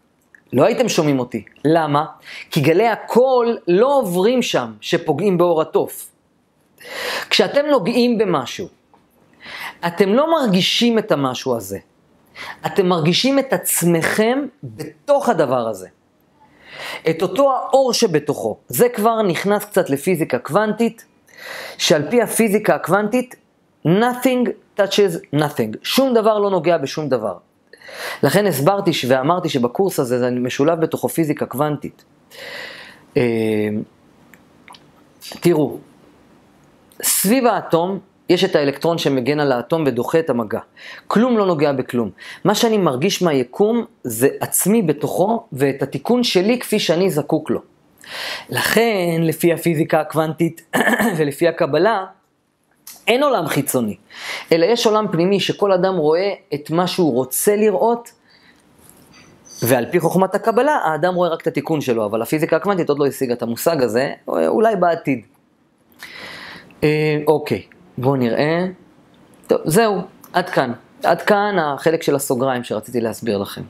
לא 0.53 0.65
הייתם 0.65 0.89
שומעים 0.89 1.19
אותי. 1.19 1.45
למה? 1.65 2.05
כי 2.51 2.61
גלי 2.61 2.87
הקול 2.87 3.57
לא 3.67 3.97
עוברים 3.97 4.41
שם 4.41 4.73
שפוגעים 4.81 5.37
באור 5.37 5.61
התוף. 5.61 6.11
כשאתם 7.29 7.65
נוגעים 7.65 8.17
במשהו, 8.17 8.67
אתם 9.87 10.13
לא 10.13 10.31
מרגישים 10.31 10.99
את 10.99 11.11
המשהו 11.11 11.55
הזה. 11.55 11.79
אתם 12.65 12.85
מרגישים 12.85 13.39
את 13.39 13.53
עצמכם 13.53 14.45
בתוך 14.63 15.29
הדבר 15.29 15.67
הזה. 15.67 15.87
את 17.09 17.21
אותו 17.21 17.53
האור 17.53 17.93
שבתוכו. 17.93 18.57
זה 18.67 18.89
כבר 18.89 19.21
נכנס 19.21 19.65
קצת 19.65 19.89
לפיזיקה 19.89 20.39
קוונטית, 20.39 21.05
שעל 21.77 22.09
פי 22.09 22.21
הפיזיקה 22.21 22.75
הקוונטית, 22.75 23.35
nothing 23.87 24.49
touches 24.77 25.35
nothing. 25.35 25.77
שום 25.83 26.13
דבר 26.13 26.39
לא 26.39 26.49
נוגע 26.49 26.77
בשום 26.77 27.09
דבר. 27.09 27.37
לכן 28.23 28.45
הסברתי 28.45 28.91
ואמרתי 29.07 29.49
שבקורס 29.49 29.99
הזה 29.99 30.19
זה 30.19 30.31
משולב 30.31 30.81
בתוכו 30.81 31.09
פיזיקה 31.09 31.45
קוונטית. 31.45 32.03
אה, 33.17 33.69
תראו, 35.39 35.77
סביב 37.01 37.45
האטום 37.45 37.99
יש 38.29 38.43
את 38.43 38.55
האלקטרון 38.55 38.97
שמגן 38.97 39.39
על 39.39 39.51
האטום 39.51 39.83
ודוחה 39.87 40.19
את 40.19 40.29
המגע. 40.29 40.59
כלום 41.07 41.37
לא 41.37 41.45
נוגע 41.45 41.71
בכלום. 41.71 42.09
מה 42.43 42.55
שאני 42.55 42.77
מרגיש 42.77 43.21
מהיקום 43.21 43.85
זה 44.03 44.27
עצמי 44.39 44.81
בתוכו 44.81 45.47
ואת 45.53 45.83
התיקון 45.83 46.23
שלי 46.23 46.59
כפי 46.59 46.79
שאני 46.79 47.09
זקוק 47.09 47.49
לו. 47.49 47.59
לכן, 48.49 49.21
לפי 49.21 49.53
הפיזיקה 49.53 49.99
הקוונטית 49.99 50.75
ולפי 51.17 51.47
הקבלה, 51.47 52.05
אין 53.07 53.23
עולם 53.23 53.47
חיצוני, 53.47 53.97
אלא 54.51 54.65
יש 54.65 54.85
עולם 54.85 55.05
פנימי 55.11 55.39
שכל 55.39 55.71
אדם 55.71 55.95
רואה 55.95 56.33
את 56.53 56.69
מה 56.69 56.87
שהוא 56.87 57.13
רוצה 57.13 57.55
לראות, 57.55 58.11
ועל 59.63 59.85
פי 59.91 59.99
חוכמת 59.99 60.35
הקבלה, 60.35 60.75
האדם 60.75 61.15
רואה 61.15 61.29
רק 61.29 61.41
את 61.41 61.47
התיקון 61.47 61.81
שלו, 61.81 62.05
אבל 62.05 62.21
הפיזיקה 62.21 62.55
הקוונטית 62.55 62.89
עוד 62.89 62.99
לא 62.99 63.05
השיגה 63.05 63.33
את 63.33 63.41
המושג 63.41 63.83
הזה, 63.83 64.13
אולי 64.27 64.75
בעתיד. 64.75 65.25
אה, 66.83 67.17
אוקיי, 67.27 67.61
בואו 67.97 68.15
נראה. 68.15 68.65
טוב, 69.47 69.59
זהו, 69.65 70.01
עד 70.33 70.49
כאן. 70.49 70.73
עד 71.03 71.21
כאן 71.21 71.59
החלק 71.59 72.03
של 72.03 72.15
הסוגריים 72.15 72.63
שרציתי 72.63 73.01
להסביר 73.01 73.37
לכם. 73.37 73.61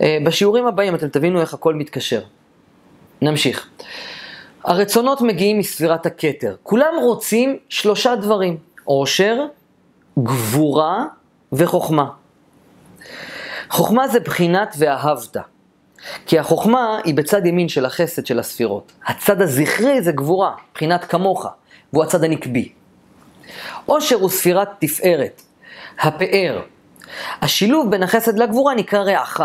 אה, 0.00 0.18
בשיעורים 0.24 0.66
הבאים 0.66 0.94
אתם 0.94 1.08
תבינו 1.08 1.40
איך 1.40 1.54
הכל 1.54 1.74
מתקשר. 1.74 2.20
נמשיך. 3.22 3.70
הרצונות 4.64 5.20
מגיעים 5.20 5.58
מספירת 5.58 6.06
הכתר. 6.06 6.56
כולם 6.62 6.94
רוצים 7.02 7.58
שלושה 7.68 8.16
דברים, 8.16 8.56
עושר, 8.84 9.36
גבורה 10.18 11.04
וחוכמה. 11.52 12.10
חוכמה 13.70 14.08
זה 14.08 14.20
בחינת 14.20 14.74
ואהבת. 14.78 15.36
כי 16.26 16.38
החוכמה 16.38 16.98
היא 17.04 17.14
בצד 17.14 17.46
ימין 17.46 17.68
של 17.68 17.84
החסד 17.84 18.26
של 18.26 18.38
הספירות. 18.38 18.92
הצד 19.06 19.42
הזכרי 19.42 20.02
זה 20.02 20.12
גבורה, 20.12 20.54
בחינת 20.74 21.04
כמוך, 21.04 21.46
והוא 21.92 22.04
הצד 22.04 22.24
הנקבי. 22.24 22.72
עושר 23.86 24.16
הוא 24.16 24.30
ספירת 24.30 24.68
תפארת, 24.78 25.42
הפאר. 26.00 26.62
השילוב 27.42 27.90
בין 27.90 28.02
החסד 28.02 28.38
לגבורה 28.38 28.74
נקרא 28.74 28.98
רעך. 28.98 29.40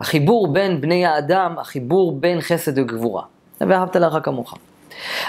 החיבור 0.00 0.52
בין 0.52 0.80
בני 0.80 1.06
האדם, 1.06 1.58
החיבור 1.58 2.20
בין 2.20 2.40
חסד 2.40 2.78
וגבורה. 2.78 3.22
ואהבת 3.60 3.96
לרעך 3.96 4.24
כמוך. 4.24 4.54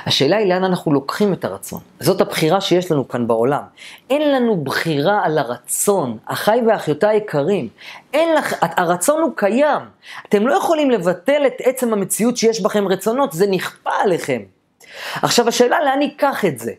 השאלה 0.06 0.38
היא 0.38 0.48
לאן 0.48 0.64
אנחנו 0.64 0.94
לוקחים 0.94 1.34
את 1.34 1.46
הרצון. 1.46 1.80
זאת 2.00 2.22
הבחירה 2.22 2.62
שיש 2.62 2.92
לנו 2.92 3.08
כאן 3.08 3.28
בעולם. 3.28 3.62
אין 4.10 4.32
לנו 4.32 4.64
בחירה 4.64 5.26
על 5.26 5.38
הרצון, 5.38 6.18
אחיי 6.26 6.62
ואחיותיי 6.68 7.10
היקרים. 7.10 7.68
אין 8.14 8.36
לך, 8.36 8.56
הרצון 8.62 9.22
הוא 9.22 9.32
קיים. 9.36 9.82
אתם 10.30 10.48
לא 10.48 10.54
יכולים 10.54 10.92
לבטל 10.92 11.44
את 11.48 11.54
עצם 11.64 11.94
המציאות 11.94 12.38
שיש 12.38 12.62
בכם 12.62 12.88
רצונות, 12.88 13.32
זה 13.32 13.48
נכפה 13.48 13.92
עליכם. 14.04 14.42
עכשיו 15.22 15.48
השאלה 15.48 15.78
לאן 15.86 16.00
ניקח 16.00 16.46
את 16.46 16.60
זה? 16.60 16.72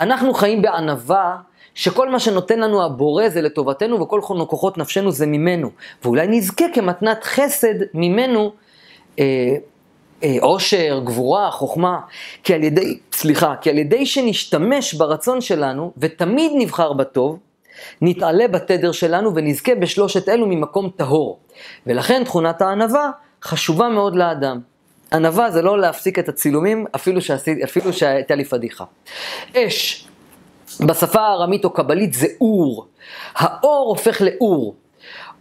אנחנו 0.00 0.34
חיים 0.34 0.62
בענווה 0.62 1.36
שכל 1.74 2.08
מה 2.08 2.20
שנותן 2.20 2.60
לנו 2.60 2.84
הבורא 2.84 3.28
זה 3.28 3.40
לטובתנו 3.40 4.00
וכל 4.00 4.20
כוחות 4.48 4.78
נפשנו 4.78 5.12
זה 5.12 5.26
ממנו. 5.26 5.70
ואולי 6.04 6.26
נזכה 6.26 6.64
כמתנת 6.74 7.24
חסד 7.24 7.74
ממנו 7.94 8.52
אה, 9.18 9.24
עושר, 10.40 11.00
גבורה, 11.04 11.50
חוכמה, 11.50 12.00
כי 12.44 12.54
על 12.54 12.64
ידי, 12.64 12.98
סליחה, 13.12 13.54
כי 13.60 13.70
על 13.70 13.78
ידי 13.78 14.06
שנשתמש 14.06 14.94
ברצון 14.94 15.40
שלנו 15.40 15.92
ותמיד 15.98 16.52
נבחר 16.54 16.92
בטוב, 16.92 17.38
נתעלה 18.02 18.48
בתדר 18.48 18.92
שלנו 18.92 19.34
ונזכה 19.34 19.74
בשלושת 19.74 20.28
אלו 20.28 20.46
ממקום 20.46 20.90
טהור. 20.96 21.38
ולכן 21.86 22.24
תכונת 22.24 22.62
הענווה 22.62 23.10
חשובה 23.42 23.88
מאוד 23.88 24.16
לאדם. 24.16 24.60
ענווה 25.12 25.50
זה 25.50 25.62
לא 25.62 25.78
להפסיק 25.78 26.18
את 26.18 26.28
הצילומים, 26.28 26.86
אפילו, 26.94 27.22
שעשית, 27.22 27.62
אפילו 27.64 27.92
שהייתה 27.92 28.34
לי 28.34 28.44
פדיחה. 28.44 28.84
אש, 29.56 30.08
בשפה 30.80 31.20
הארמית 31.20 31.64
או 31.64 31.70
קבלית 31.70 32.12
זה 32.12 32.26
אור. 32.40 32.86
האור 33.34 33.88
הופך 33.88 34.22
לאור. 34.22 34.74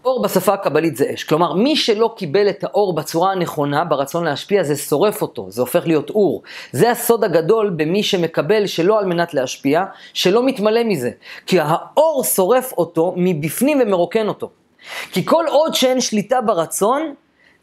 אור 0.08 0.22
בשפה 0.22 0.54
הקבלית 0.54 0.98
זה 0.98 1.06
אש. 1.14 1.24
כלומר, 1.24 1.54
מי 1.54 1.76
שלא 1.76 2.14
קיבל 2.18 2.50
את 2.50 2.64
האור 2.64 2.96
בצורה 2.96 3.32
הנכונה, 3.32 3.86
ברצון 3.86 4.24
להשפיע, 4.24 4.64
זה 4.64 4.76
שורף 4.76 5.22
אותו, 5.22 5.46
זה 5.50 5.62
הופך 5.62 5.88
להיות 5.88 6.10
אור. 6.10 6.44
זה 6.72 6.92
הסוד 6.92 7.24
הגדול 7.24 7.70
במי 7.70 8.04
שמקבל 8.04 8.68
שלא 8.68 9.00
על 9.00 9.06
מנת 9.06 9.34
להשפיע, 9.34 9.84
שלא 10.14 10.46
מתמלא 10.46 10.84
מזה. 10.84 11.12
כי 11.46 11.60
האור 11.60 12.24
שורף 12.24 12.74
אותו 12.78 13.14
מבפנים 13.18 13.82
ומרוקן 13.82 14.28
אותו. 14.28 14.50
כי 15.12 15.26
כל 15.26 15.46
עוד 15.48 15.74
שאין 15.74 16.02
שליטה 16.02 16.42
ברצון, 16.42 17.14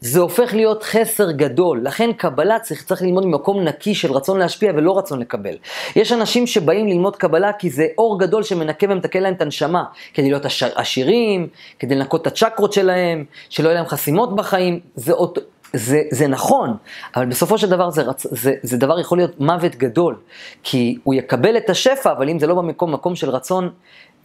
זה 0.05 0.19
הופך 0.19 0.53
להיות 0.53 0.83
חסר 0.83 1.31
גדול. 1.31 1.81
לכן 1.83 2.13
קבלה 2.13 2.59
צריך, 2.59 2.83
צריך 2.83 3.01
ללמוד 3.01 3.25
ממקום 3.25 3.63
נקי 3.63 3.95
של 3.95 4.11
רצון 4.11 4.39
להשפיע 4.39 4.71
ולא 4.75 4.97
רצון 4.97 5.19
לקבל. 5.19 5.55
יש 5.95 6.11
אנשים 6.11 6.47
שבאים 6.47 6.87
ללמוד 6.87 7.15
קבלה 7.15 7.53
כי 7.53 7.69
זה 7.69 7.87
אור 7.97 8.19
גדול 8.19 8.43
שמנקה 8.43 8.87
ומתקן 8.89 9.23
להם 9.23 9.33
את 9.33 9.41
הנשמה, 9.41 9.83
כדי 10.13 10.29
להיות 10.29 10.45
עשירים, 10.75 11.47
כדי 11.79 11.95
לנקות 11.95 12.21
את 12.21 12.27
הצ'קרות 12.27 12.73
שלהם, 12.73 13.25
שלא 13.49 13.69
יהיו 13.69 13.75
להם 13.77 13.85
חסימות 13.85 14.35
בחיים. 14.35 14.79
זה, 14.95 15.13
אותו, 15.13 15.41
זה, 15.73 16.01
זה 16.11 16.27
נכון, 16.27 16.77
אבל 17.15 17.25
בסופו 17.25 17.57
של 17.57 17.69
דבר 17.69 17.89
זה, 17.89 18.01
רצ... 18.01 18.27
זה, 18.31 18.53
זה 18.63 18.77
דבר 18.77 18.99
יכול 18.99 19.17
להיות 19.17 19.39
מוות 19.39 19.75
גדול, 19.75 20.15
כי 20.63 20.97
הוא 21.03 21.13
יקבל 21.13 21.57
את 21.57 21.69
השפע, 21.69 22.11
אבל 22.11 22.29
אם 22.29 22.39
זה 22.39 22.47
לא 22.47 22.55
במקום 22.55 22.93
מקום 22.93 23.15
של 23.15 23.29
רצון 23.29 23.69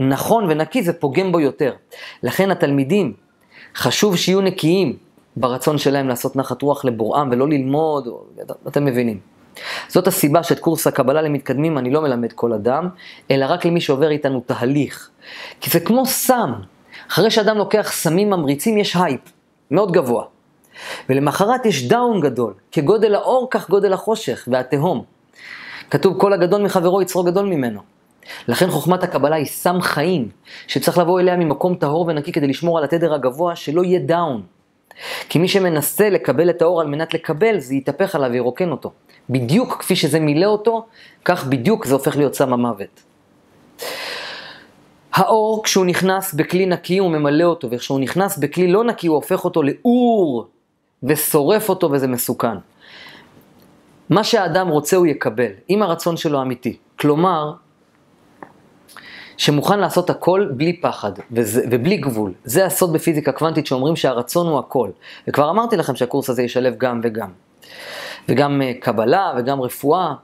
נכון 0.01 0.45
ונקי, 0.49 0.83
זה 0.83 0.93
פוגם 0.93 1.33
בו 1.33 1.41
יותר. 1.41 1.73
לכן 2.23 2.51
התלמידים, 2.51 3.13
חשוב 3.75 4.17
שיהיו 4.17 4.41
נקיים. 4.41 5.10
ברצון 5.41 5.79
שלהם 5.79 6.09
לעשות 6.09 6.37
נחת 6.37 6.63
רוח 6.63 6.85
לבוראם 6.85 7.29
ולא 7.33 7.49
ללמוד, 7.49 8.09
אתם 8.69 8.85
מבינים. 8.85 9.21
זאת 9.89 10.07
הסיבה 10.07 10.43
שאת 10.43 10.59
קורס 10.59 10.87
הקבלה 10.87 11.23
למתקדמים 11.23 11.79
אני 11.79 11.91
לא 11.91 12.03
מלמד 12.03 12.33
כל 12.33 12.53
אדם, 12.53 12.89
אלא 13.31 13.47
רק 13.49 13.65
למי 13.65 13.81
שעובר 13.81 14.11
איתנו 14.11 14.41
תהליך. 14.47 15.11
כי 15.61 15.71
זה 15.71 15.81
כמו 15.81 16.07
סם. 16.07 16.53
אחרי 17.11 17.31
שאדם 17.31 17.59
לוקח 17.59 17.93
סמים 17.93 18.31
ממריצים 18.31 18.79
יש 18.79 18.97
הייפ, 18.97 19.21
מאוד 19.71 19.93
גבוה. 19.93 20.25
ולמחרת 21.09 21.67
יש 21.67 21.89
down 21.89 22.21
גדול, 22.21 22.55
כגודל 22.73 23.15
האור 23.15 23.49
כך 23.51 23.71
גודל 23.71 23.93
החושך 23.93 24.49
והתהום. 24.51 25.05
כתוב 25.91 26.21
כל 26.21 26.33
הגדול 26.33 26.63
מחברו 26.63 27.03
יצרו 27.03 27.25
גדול 27.25 27.47
ממנו. 27.47 27.81
לכן 28.49 28.71
חוכמת 28.71 29.03
הקבלה 29.03 29.37
היא 29.37 29.47
סם 29.47 29.81
חיים, 29.81 30.29
שצריך 30.67 30.99
לבוא 30.99 31.21
אליה 31.21 31.37
ממקום 31.37 31.75
טהור 31.75 32.07
ונקי 32.09 32.33
כדי 32.33 32.47
לשמור 32.47 32.79
על 32.79 32.85
התדר 32.85 33.15
הגבוה, 33.15 33.57
שלא 33.57 33.85
יהיה 33.85 34.01
דאון. 34.01 34.43
כי 35.29 35.39
מי 35.39 35.49
שמנסה 35.49 36.11
לקבל 36.11 36.51
את 36.51 36.63
האור 36.63 36.81
על 36.81 36.87
מנת 36.87 37.15
לקבל, 37.15 37.59
זה 37.59 37.75
יתהפך 37.75 38.15
עליו 38.15 38.31
וירוקן 38.31 38.71
אותו. 38.71 38.93
בדיוק 39.31 39.77
כפי 39.79 39.97
שזה 39.97 40.21
מילא 40.21 40.47
אותו, 40.47 40.87
כך 41.25 41.47
בדיוק 41.47 41.87
זה 41.87 41.95
הופך 41.95 42.17
להיות 42.17 42.35
סם 42.35 42.53
המוות. 42.53 43.03
האור, 45.13 45.65
כשהוא 45.65 45.87
נכנס 45.87 46.35
בכלי 46.35 46.67
נקי, 46.67 46.99
הוא 46.99 47.11
ממלא 47.11 47.45
אותו, 47.45 47.71
וכשהוא 47.71 48.01
נכנס 48.01 48.39
בכלי 48.39 48.73
לא 48.73 48.85
נקי, 48.85 49.07
הוא 49.07 49.17
הופך 49.17 49.45
אותו 49.45 49.63
לאור, 49.63 50.47
ושורף 51.03 51.69
אותו, 51.69 51.91
וזה 51.93 52.07
מסוכן. 52.07 52.57
מה 54.11 54.25
שהאדם 54.25 54.69
רוצה 54.69 54.97
הוא 54.97 55.07
יקבל, 55.07 55.53
אם 55.71 55.83
הרצון 55.83 56.17
שלו 56.17 56.43
אמיתי. 56.43 56.77
כלומר, 56.99 57.53
שמוכן 59.41 59.81
לעשות 59.81 60.11
הכל 60.11 60.49
בלי 60.51 60.81
פחד 60.81 61.13
וזה, 61.33 61.63
ובלי 61.71 61.97
גבול. 61.97 62.33
זה 62.45 62.67
הסוד 62.67 62.93
בפיזיקה 62.93 63.33
קוונטית 63.33 63.67
שאומרים 63.67 63.97
שהרצון 63.97 64.47
הוא 64.47 64.59
הכל. 64.59 64.91
וכבר 65.29 65.51
אמרתי 65.51 65.77
לכם 65.77 65.97
שהקורס 65.97 66.31
הזה 66.31 66.43
ישלב 66.43 66.75
גם 66.79 67.01
וגם. 67.03 67.31
וגם 68.29 68.61
uh, 68.61 68.81
קבלה 68.81 69.33
וגם 69.39 69.61
רפואה, 69.61 70.15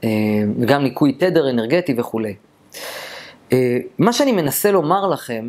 uh, 0.00 0.04
וגם 0.60 0.82
ניקוי 0.82 1.12
תדר 1.12 1.50
אנרגטי 1.50 1.94
וכולי. 1.96 2.34
Uh, 3.50 3.54
מה 3.98 4.12
שאני 4.12 4.32
מנסה 4.32 4.70
לומר 4.70 5.06
לכם, 5.06 5.48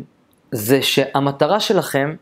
זה 0.52 0.82
שהמטרה 0.82 1.60
שלכם 1.60 2.14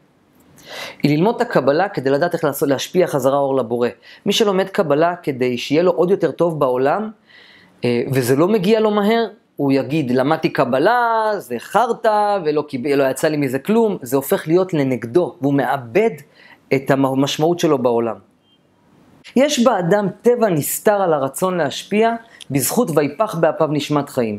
היא 1.02 1.16
ללמוד 1.16 1.34
את 1.34 1.40
הקבלה 1.40 1.88
כדי 1.88 2.10
לדעת 2.10 2.34
איך 2.34 2.44
לעשות, 2.44 2.68
להשפיע 2.68 3.06
חזרה 3.06 3.38
אור 3.38 3.56
לבורא. 3.56 3.88
מי 4.26 4.32
שלומד 4.32 4.68
קבלה 4.68 5.16
כדי 5.16 5.58
שיהיה 5.58 5.82
לו 5.82 5.92
עוד 5.92 6.10
יותר 6.10 6.30
טוב 6.30 6.60
בעולם, 6.60 7.10
וזה 8.12 8.36
לא 8.36 8.48
מגיע 8.48 8.80
לו 8.80 8.90
מהר, 8.90 9.26
הוא 9.60 9.72
יגיד, 9.72 10.10
למדתי 10.10 10.48
קבלה, 10.48 11.30
זה 11.38 11.54
חרטא, 11.58 12.38
ולא 12.44 12.64
לא 12.96 13.04
יצא 13.04 13.28
לי 13.28 13.36
מזה 13.36 13.58
כלום, 13.58 13.98
זה 14.02 14.16
הופך 14.16 14.48
להיות 14.48 14.74
לנגדו, 14.74 15.36
והוא 15.40 15.54
מאבד 15.54 16.10
את 16.74 16.90
המשמעות 16.90 17.58
שלו 17.58 17.78
בעולם. 17.78 18.16
יש 19.36 19.64
באדם 19.64 20.06
טבע 20.22 20.48
נסתר 20.48 21.02
על 21.02 21.12
הרצון 21.12 21.56
להשפיע, 21.56 22.14
בזכות 22.50 22.88
ויפח 22.94 23.34
באפיו 23.34 23.66
נשמת 23.66 24.08
חיים. 24.08 24.38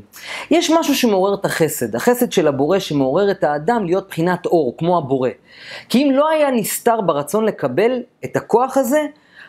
יש 0.52 0.70
משהו 0.70 0.96
שמעורר 0.96 1.34
את 1.34 1.46
החסד, 1.46 1.96
החסד 1.96 2.32
של 2.32 2.48
הבורא 2.48 2.80
שמעורר 2.80 3.32
את 3.32 3.44
האדם 3.44 3.86
להיות 3.86 4.08
בחינת 4.10 4.46
אור, 4.46 4.76
כמו 4.78 4.98
הבורא. 4.98 5.30
כי 5.90 6.04
אם 6.04 6.12
לא 6.12 6.30
היה 6.30 6.52
נסתר 6.52 7.02
ברצון 7.02 7.46
לקבל 7.46 7.92
את 8.26 8.36
הכוח 8.36 8.78
הזה, 8.78 9.06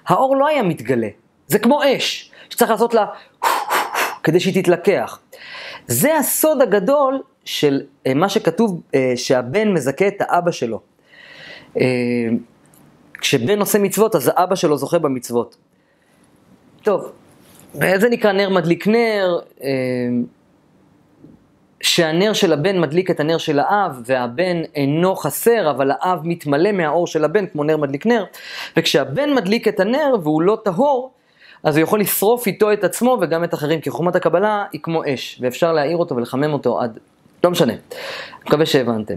האור 0.06 0.36
לא 0.36 0.46
היה 0.46 0.62
מתגלה. 0.62 1.08
זה 1.46 1.58
כמו 1.58 1.80
אש, 1.84 2.32
שצריך 2.48 2.70
לעשות 2.70 2.94
לה 2.94 3.06
כדי 4.22 4.40
שהיא 4.40 4.62
תתלקח. 4.62 5.18
זה 5.86 6.18
הסוד 6.18 6.62
הגדול 6.62 7.22
של 7.44 7.80
אה, 8.06 8.14
מה 8.14 8.28
שכתוב 8.28 8.80
אה, 8.94 9.12
שהבן 9.16 9.72
מזכה 9.72 10.08
את 10.08 10.20
האבא 10.20 10.50
שלו. 10.50 10.80
אה, 11.80 11.84
כשבן 13.18 13.60
עושה 13.60 13.78
מצוות, 13.78 14.14
אז 14.14 14.30
האבא 14.34 14.54
שלו 14.54 14.76
זוכה 14.76 14.98
במצוות. 14.98 15.56
טוב, 16.82 17.12
זה 17.72 18.08
נקרא 18.10 18.32
נר 18.32 18.48
מדליק 18.48 18.86
נר, 18.86 19.38
שהנר 21.80 22.32
של 22.32 22.52
הבן 22.52 22.80
מדליק 22.80 23.10
את 23.10 23.20
הנר 23.20 23.38
של 23.38 23.58
האב, 23.58 24.02
והבן 24.06 24.62
אינו 24.74 25.16
חסר, 25.16 25.70
אבל 25.70 25.90
האב 25.90 26.20
מתמלא 26.24 26.72
מהאור 26.72 27.06
של 27.06 27.24
הבן, 27.24 27.46
כמו 27.46 27.64
נר 27.64 27.76
מדליק 27.76 28.06
נר, 28.06 28.24
וכשהבן 28.76 29.34
מדליק 29.34 29.68
את 29.68 29.80
הנר 29.80 30.14
והוא 30.22 30.42
לא 30.42 30.58
טהור, 30.64 31.12
אז 31.64 31.76
הוא 31.76 31.82
יכול 31.82 32.00
לשרוף 32.00 32.46
איתו 32.46 32.72
את 32.72 32.84
עצמו 32.84 33.18
וגם 33.20 33.44
את 33.44 33.54
אחרים, 33.54 33.80
כי 33.80 33.90
חומת 33.90 34.16
הקבלה 34.16 34.64
היא 34.72 34.80
כמו 34.82 35.02
אש, 35.06 35.38
ואפשר 35.40 35.72
להעיר 35.72 35.96
אותו 35.96 36.16
ולחמם 36.16 36.52
אותו 36.52 36.80
עד... 36.80 36.98
לא 37.44 37.50
משנה. 37.50 37.72
מקווה 38.46 38.66
שהבנתם. 38.66 39.14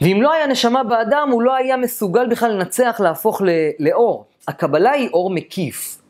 ואם 0.00 0.18
לא 0.22 0.32
היה 0.32 0.46
נשמה 0.46 0.84
באדם, 0.84 1.28
הוא 1.32 1.42
לא 1.42 1.54
היה 1.54 1.76
מסוגל 1.76 2.28
בכלל 2.30 2.50
לנצח, 2.50 3.00
להפוך 3.04 3.42
לאור. 3.78 4.24
הקבלה 4.48 4.90
היא 4.90 5.08
אור 5.12 5.30
מקיף. 5.30 6.02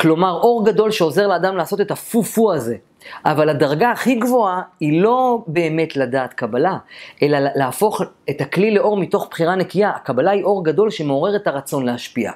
כלומר, 0.00 0.32
אור 0.32 0.66
גדול 0.66 0.90
שעוזר 0.90 1.26
לאדם 1.26 1.56
לעשות 1.56 1.80
את 1.80 1.90
הפו-פו 1.90 2.52
הזה. 2.52 2.76
אבל 3.24 3.48
הדרגה 3.48 3.90
הכי 3.90 4.14
גבוהה 4.14 4.62
היא 4.80 5.02
לא 5.02 5.38
באמת 5.46 5.96
לדעת 5.96 6.32
קבלה, 6.32 6.76
אלא 7.22 7.38
להפוך 7.54 8.02
את 8.30 8.40
הכלי 8.40 8.74
לאור 8.74 8.96
מתוך 8.96 9.28
בחירה 9.30 9.56
נקייה. 9.56 9.90
הקבלה 9.90 10.30
היא 10.30 10.44
אור 10.44 10.64
גדול 10.64 10.90
שמעורר 10.90 11.36
את 11.36 11.46
הרצון 11.46 11.86
להשפיע. 11.86 12.32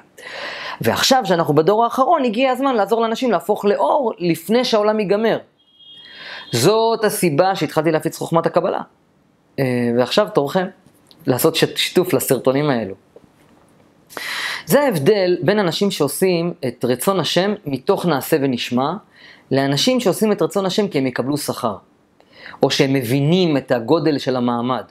ועכשיו, 0.81 1.25
שאנחנו 1.25 1.53
בדור 1.53 1.83
האחרון, 1.83 2.25
הגיע 2.25 2.51
הזמן 2.51 2.75
לעזור 2.75 3.01
לאנשים 3.01 3.31
להפוך 3.31 3.65
לאור 3.65 4.13
לפני 4.19 4.65
שהעולם 4.65 4.99
ייגמר. 4.99 5.37
זאת 6.51 7.03
הסיבה 7.03 7.55
שהתחלתי 7.55 7.91
להפיץ 7.91 8.17
חוכמת 8.17 8.45
הקבלה. 8.45 8.81
אה, 9.59 9.65
ועכשיו 9.97 10.27
תורכם 10.33 10.65
לעשות 11.27 11.55
שיתוף 11.55 12.13
לסרטונים 12.13 12.69
האלו. 12.69 12.95
זה 14.65 14.81
ההבדל 14.81 15.37
בין 15.41 15.59
אנשים 15.59 15.91
שעושים 15.91 16.53
את 16.67 16.85
רצון 16.85 17.19
השם 17.19 17.53
מתוך 17.65 18.05
נעשה 18.05 18.37
ונשמע, 18.41 18.93
לאנשים 19.51 19.99
שעושים 19.99 20.31
את 20.31 20.41
רצון 20.41 20.65
השם 20.65 20.87
כי 20.87 20.97
הם 20.97 21.07
יקבלו 21.07 21.37
שכר, 21.37 21.75
או 22.63 22.71
שהם 22.71 22.93
מבינים 22.93 23.57
את 23.57 23.71
הגודל 23.71 24.17
של 24.17 24.35
המעמד. 24.35 24.83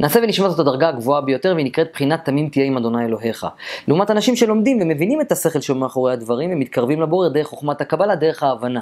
נעשה 0.00 0.20
ונשמע 0.22 0.48
זאת 0.48 0.58
הדרגה 0.58 0.88
הגבוהה 0.88 1.20
ביותר 1.20 1.52
והיא 1.54 1.66
נקראת 1.66 1.88
בחינת 1.92 2.24
תמים 2.24 2.48
תהיה 2.48 2.66
עם 2.66 2.76
אדוני 2.76 3.04
אלוהיך. 3.04 3.46
לעומת 3.88 4.10
אנשים 4.10 4.36
שלומדים 4.36 4.82
ומבינים 4.82 5.20
את 5.20 5.32
השכל 5.32 5.60
שמאחורי 5.60 6.12
הדברים, 6.12 6.50
הם 6.50 6.58
מתקרבים 6.58 7.02
לבורר 7.02 7.28
דרך 7.28 7.46
חוכמת 7.46 7.80
הקבלה, 7.80 8.16
דרך 8.16 8.42
ההבנה. 8.42 8.80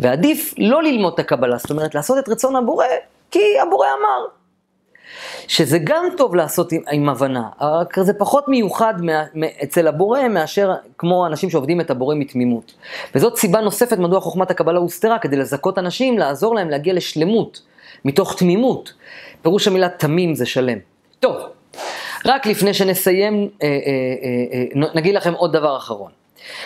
ועדיף 0.00 0.54
לא 0.58 0.82
ללמוד 0.82 1.12
את 1.12 1.18
הקבלה, 1.18 1.56
זאת 1.56 1.70
אומרת 1.70 1.94
לעשות 1.94 2.18
את 2.18 2.28
רצון 2.28 2.56
הבורא, 2.56 2.86
כי 3.30 3.58
הבורא 3.62 3.86
אמר. 3.86 4.37
שזה 5.48 5.78
גם 5.84 6.04
טוב 6.16 6.34
לעשות 6.34 6.72
עם, 6.72 6.82
עם 6.92 7.08
הבנה, 7.08 7.48
רק 7.60 8.00
זה 8.00 8.12
פחות 8.14 8.48
מיוחד 8.48 8.94
מה, 9.02 9.46
אצל 9.62 9.88
הבורא 9.88 10.28
מאשר 10.28 10.74
כמו 10.98 11.26
אנשים 11.26 11.50
שעובדים 11.50 11.80
את 11.80 11.90
הבורא 11.90 12.14
מתמימות. 12.14 12.74
וזאת 13.14 13.36
סיבה 13.36 13.60
נוספת 13.60 13.98
מדוע 13.98 14.20
חוכמת 14.20 14.50
הקבלה 14.50 14.78
הוסתרה, 14.78 15.18
כדי 15.18 15.36
לזכות 15.36 15.78
אנשים, 15.78 16.18
לעזור 16.18 16.54
להם 16.54 16.70
להגיע 16.70 16.94
לשלמות, 16.94 17.60
מתוך 18.04 18.38
תמימות. 18.38 18.92
פירוש 19.42 19.68
המילה 19.68 19.88
תמים 19.88 20.34
זה 20.34 20.46
שלם. 20.46 20.78
טוב, 21.20 21.36
רק 22.26 22.46
לפני 22.46 22.74
שנסיים, 22.74 23.48
אה, 23.62 23.68
אה, 23.68 23.72
אה, 24.84 24.90
נגיד 24.94 25.14
לכם 25.14 25.32
עוד 25.32 25.52
דבר 25.52 25.76
אחרון. 25.76 26.10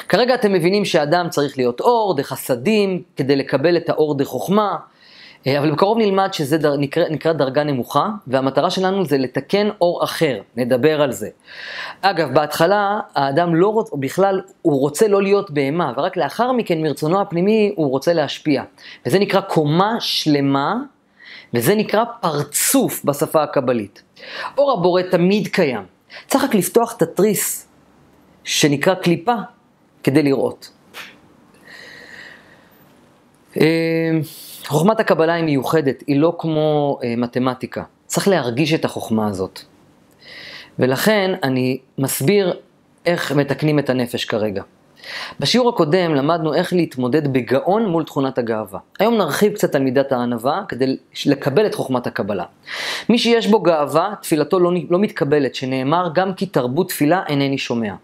כרגע 0.08 0.34
אתם 0.34 0.52
מבינים 0.52 0.84
שאדם 0.84 1.26
צריך 1.30 1.58
להיות 1.58 1.80
אור, 1.80 2.16
דחסדים, 2.16 3.02
כדי 3.16 3.36
לקבל 3.36 3.76
את 3.76 3.88
האור 3.88 4.18
דחוכמה, 4.18 4.70
אה, 4.70 4.91
אבל 5.46 5.70
בקרוב 5.70 5.98
נלמד 5.98 6.32
שזה 6.32 6.58
דר, 6.58 6.76
נקרא, 6.76 7.08
נקרא 7.08 7.32
דרגה 7.32 7.64
נמוכה, 7.64 8.08
והמטרה 8.26 8.70
שלנו 8.70 9.04
זה 9.04 9.18
לתקן 9.18 9.68
אור 9.80 10.04
אחר, 10.04 10.40
נדבר 10.56 11.02
על 11.02 11.12
זה. 11.12 11.28
אגב, 12.00 12.34
בהתחלה 12.34 13.00
האדם 13.14 13.54
לא 13.54 13.68
רוצה, 13.68 13.96
בכלל 13.96 14.40
הוא 14.62 14.80
רוצה 14.80 15.08
לא 15.08 15.22
להיות 15.22 15.50
בהמה, 15.50 15.92
ורק 15.96 16.16
לאחר 16.16 16.52
מכן 16.52 16.82
מרצונו 16.82 17.20
הפנימי 17.20 17.72
הוא 17.76 17.90
רוצה 17.90 18.12
להשפיע. 18.12 18.62
וזה 19.06 19.18
נקרא 19.18 19.40
קומה 19.40 19.96
שלמה, 20.00 20.74
וזה 21.54 21.74
נקרא 21.74 22.04
פרצוף 22.20 23.04
בשפה 23.04 23.42
הקבלית. 23.42 24.02
אור 24.58 24.72
הבורא 24.72 25.02
תמיד 25.02 25.48
קיים. 25.48 25.82
צריך 26.26 26.44
רק 26.44 26.54
לפתוח 26.54 26.96
את 26.96 27.02
התריס 27.02 27.68
שנקרא 28.44 28.94
קליפה 28.94 29.34
כדי 30.02 30.22
לראות. 30.22 30.70
חוכמת 34.66 35.00
הקבלה 35.00 35.34
היא 35.34 35.44
מיוחדת, 35.44 36.04
היא 36.06 36.20
לא 36.20 36.36
כמו 36.38 36.98
אה, 37.04 37.14
מתמטיקה. 37.16 37.82
צריך 38.06 38.28
להרגיש 38.28 38.74
את 38.74 38.84
החוכמה 38.84 39.28
הזאת. 39.28 39.60
ולכן 40.78 41.34
אני 41.42 41.78
מסביר 41.98 42.56
איך 43.06 43.32
מתקנים 43.32 43.78
את 43.78 43.90
הנפש 43.90 44.24
כרגע. 44.24 44.62
בשיעור 45.40 45.68
הקודם 45.68 46.14
למדנו 46.14 46.54
איך 46.54 46.72
להתמודד 46.72 47.32
בגאון 47.32 47.86
מול 47.86 48.04
תכונת 48.04 48.38
הגאווה. 48.38 48.78
היום 48.98 49.16
נרחיב 49.16 49.52
קצת 49.52 49.74
על 49.74 49.82
מידת 49.82 50.12
הענווה 50.12 50.62
כדי 50.68 50.96
לקבל 51.26 51.66
את 51.66 51.74
חוכמת 51.74 52.06
הקבלה. 52.06 52.44
מי 53.08 53.18
שיש 53.18 53.46
בו 53.46 53.60
גאווה, 53.60 54.14
תפילתו 54.22 54.60
לא, 54.60 54.72
לא 54.90 54.98
מתקבלת, 54.98 55.54
שנאמר 55.54 56.08
גם 56.14 56.34
כי 56.34 56.46
תרבו 56.46 56.84
תפילה 56.84 57.22
אינני 57.28 57.58
שומע. 57.58 57.94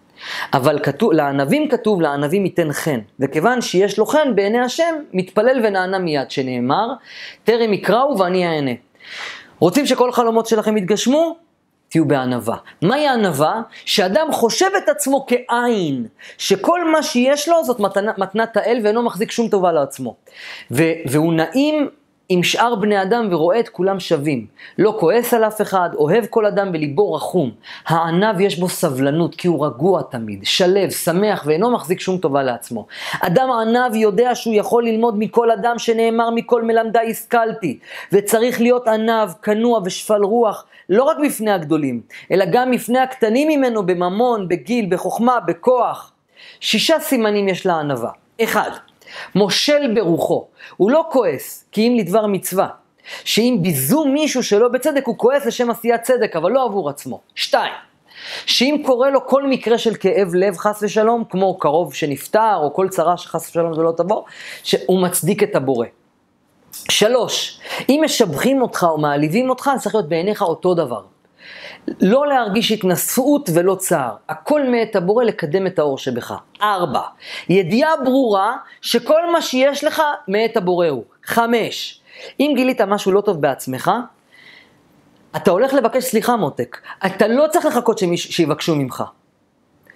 אבל 0.52 0.78
כתוב, 0.82 1.12
לענבים 1.12 1.68
כתוב, 1.68 2.00
לענבים 2.00 2.44
ייתן 2.44 2.72
חן. 2.72 3.00
וכיוון 3.20 3.60
שיש 3.60 3.98
לו 3.98 4.06
חן 4.06 4.34
בעיני 4.34 4.58
השם, 4.58 4.94
מתפלל 5.12 5.60
ונענה 5.64 5.98
מיד, 5.98 6.30
שנאמר, 6.30 6.88
טרם 7.44 7.72
יקראו 7.72 8.18
ואני 8.18 8.46
אענה. 8.46 8.70
רוצים 9.58 9.86
שכל 9.86 10.08
החלומות 10.08 10.46
שלכם 10.46 10.76
יתגשמו? 10.76 11.36
תהיו 11.88 12.04
בענווה. 12.04 12.56
מהי 12.82 13.08
הענווה? 13.08 13.62
שאדם 13.84 14.32
חושב 14.32 14.70
את 14.84 14.88
עצמו 14.88 15.26
כעין, 15.28 16.06
שכל 16.38 16.90
מה 16.90 17.02
שיש 17.02 17.48
לו 17.48 17.64
זאת 17.64 17.80
מתנת 18.18 18.56
האל 18.56 18.80
ואינו 18.84 19.02
מחזיק 19.02 19.30
שום 19.30 19.48
טובה 19.48 19.72
לעצמו. 19.72 20.16
ו, 20.70 20.82
והוא 21.06 21.32
נעים 21.32 21.88
עם 22.30 22.42
שאר 22.42 22.74
בני 22.74 23.02
אדם 23.02 23.28
ורואה 23.30 23.60
את 23.60 23.68
כולם 23.68 24.00
שווים. 24.00 24.46
לא 24.78 24.96
כועס 25.00 25.34
על 25.34 25.44
אף 25.44 25.60
אחד, 25.60 25.90
אוהב 25.94 26.26
כל 26.26 26.46
אדם 26.46 26.70
וליבו 26.72 27.12
רחום. 27.14 27.50
הענב 27.86 28.40
יש 28.40 28.58
בו 28.58 28.68
סבלנות 28.68 29.34
כי 29.34 29.48
הוא 29.48 29.66
רגוע 29.66 30.02
תמיד, 30.02 30.40
שלב, 30.44 30.90
שמח 30.90 31.42
ואינו 31.46 31.70
מחזיק 31.70 32.00
שום 32.00 32.18
טובה 32.18 32.42
לעצמו. 32.42 32.86
אדם 33.20 33.50
ענב 33.50 33.94
יודע 33.94 34.34
שהוא 34.34 34.54
יכול 34.54 34.84
ללמוד 34.84 35.18
מכל 35.18 35.50
אדם 35.50 35.78
שנאמר 35.78 36.30
מכל 36.30 36.62
מלמדי 36.62 37.10
השכלתי. 37.10 37.78
וצריך 38.12 38.60
להיות 38.60 38.88
ענב, 38.88 39.28
כנוע 39.42 39.80
ושפל 39.84 40.22
רוח, 40.22 40.64
לא 40.88 41.02
רק 41.02 41.16
בפני 41.26 41.50
הגדולים, 41.50 42.00
אלא 42.30 42.44
גם 42.52 42.70
בפני 42.70 42.98
הקטנים 42.98 43.48
ממנו 43.48 43.86
בממון, 43.86 44.48
בגיל, 44.48 44.86
בחוכמה, 44.90 45.40
בכוח. 45.46 46.12
שישה 46.60 47.00
סימנים 47.00 47.48
יש 47.48 47.66
לענווה. 47.66 48.10
אחד, 48.42 48.70
מושל 49.34 49.94
ברוחו. 49.94 50.46
הוא 50.76 50.90
לא 50.90 51.04
כועס, 51.10 51.64
כי 51.72 51.88
אם 51.88 51.94
לדבר 51.98 52.26
מצווה. 52.26 52.68
שאם 53.24 53.58
ביזו 53.62 54.04
מישהו 54.04 54.42
שלא 54.42 54.68
בצדק, 54.68 55.06
הוא 55.06 55.18
כועס 55.18 55.46
לשם 55.46 55.70
עשיית 55.70 56.02
צדק, 56.02 56.36
אבל 56.36 56.50
לא 56.50 56.64
עבור 56.64 56.90
עצמו. 56.90 57.20
שתיים, 57.34 57.72
שאם 58.46 58.82
קורה 58.86 59.10
לו 59.10 59.26
כל 59.26 59.46
מקרה 59.46 59.78
של 59.78 59.94
כאב 59.94 60.34
לב 60.34 60.56
חס 60.56 60.82
ושלום, 60.82 61.24
כמו 61.30 61.58
קרוב 61.58 61.94
שנפטר, 61.94 62.56
או 62.62 62.74
כל 62.74 62.88
צרה 62.88 63.16
שחס 63.16 63.48
ושלום 63.48 63.74
זה 63.74 63.82
לא 63.82 63.92
תבוא, 63.96 64.22
שהוא 64.62 65.02
מצדיק 65.02 65.42
את 65.42 65.56
הבורא. 65.56 65.86
שלוש, 66.90 67.60
אם 67.88 68.00
משבחים 68.04 68.62
אותך 68.62 68.86
או 68.90 68.98
מעליבים 68.98 69.50
אותך, 69.50 69.70
זה 69.76 69.82
צריך 69.82 69.94
להיות 69.94 70.08
בעיניך 70.08 70.42
אותו 70.42 70.74
דבר. 70.74 71.02
לא 72.00 72.26
להרגיש 72.26 72.72
התנשאות 72.72 73.50
ולא 73.54 73.74
צער, 73.74 74.16
הכל 74.28 74.68
מאת 74.68 74.96
הבורא 74.96 75.24
לקדם 75.24 75.66
את 75.66 75.78
האור 75.78 75.98
שבך. 75.98 76.34
ארבע, 76.62 77.02
ידיעה 77.48 77.90
ברורה 78.04 78.56
שכל 78.80 79.32
מה 79.32 79.42
שיש 79.42 79.84
לך 79.84 80.02
מאת 80.28 80.56
הבורא 80.56 80.86
הוא. 80.86 81.04
חמש, 81.24 82.00
אם 82.40 82.52
גילית 82.56 82.80
משהו 82.80 83.12
לא 83.12 83.20
טוב 83.20 83.40
בעצמך, 83.40 83.90
אתה 85.36 85.50
הולך 85.50 85.74
לבקש 85.74 86.04
סליחה 86.04 86.36
מותק, 86.36 86.78
אתה 87.06 87.28
לא 87.28 87.46
צריך 87.50 87.66
לחכות 87.66 87.98
שמיש, 87.98 88.26
שיבקשו 88.26 88.76
ממך. 88.76 89.04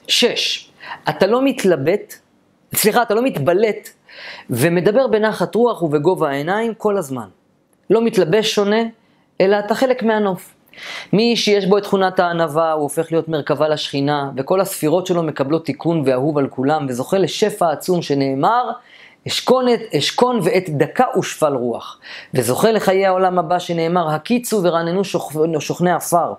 שש, 0.08 0.70
אתה 1.08 1.26
לא 1.26 1.44
מתלבט, 1.44 2.14
סליחה, 2.74 3.02
אתה 3.02 3.14
לא 3.14 3.22
מתבלט 3.22 3.88
ומדבר 4.50 5.06
בנחת 5.06 5.54
רוח 5.54 5.82
ובגובה 5.82 6.30
העיניים 6.30 6.74
כל 6.74 6.96
הזמן. 6.96 7.28
לא 7.90 8.02
מתלבש 8.04 8.54
שונה, 8.54 8.82
אלא 9.40 9.58
אתה 9.58 9.74
חלק 9.74 10.02
מהנוף. 10.02 10.54
מי 11.12 11.36
שיש 11.36 11.66
בו 11.66 11.78
את 11.78 11.82
תכונת 11.82 12.20
הענווה, 12.20 12.72
הוא 12.72 12.82
הופך 12.82 13.12
להיות 13.12 13.28
מרכבה 13.28 13.68
לשכינה, 13.68 14.30
וכל 14.36 14.60
הספירות 14.60 15.06
שלו 15.06 15.22
מקבלות 15.22 15.64
תיקון 15.64 16.02
ואהוב 16.06 16.38
על 16.38 16.48
כולם, 16.48 16.86
וזוכה 16.88 17.18
לשפע 17.18 17.70
עצום 17.70 18.02
שנאמר, 18.02 18.70
אשכון, 19.28 19.66
אשכון 19.98 20.40
ועת 20.42 20.70
דקה 20.70 21.04
ושפל 21.18 21.54
רוח. 21.54 22.00
וזוכה 22.34 22.72
לחיי 22.72 23.06
העולם 23.06 23.38
הבא 23.38 23.58
שנאמר, 23.58 24.10
הקיצו 24.10 24.60
ורעננו 24.62 25.02
שוכני 25.60 25.92
עפר. 25.92 26.32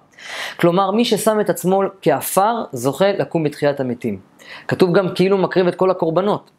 כלומר, 0.59 0.91
מי 0.91 1.05
ששם 1.05 1.39
את 1.39 1.49
עצמו 1.49 1.81
כעפר, 2.01 2.63
זוכה 2.71 3.11
לקום 3.11 3.43
בתחיית 3.43 3.79
המתים. 3.79 4.19
כתוב 4.67 4.93
גם 4.93 5.07
כאילו 5.15 5.37
מקריב 5.37 5.67
את 5.67 5.75
כל 5.75 5.91
הקורבנות. 5.91 6.51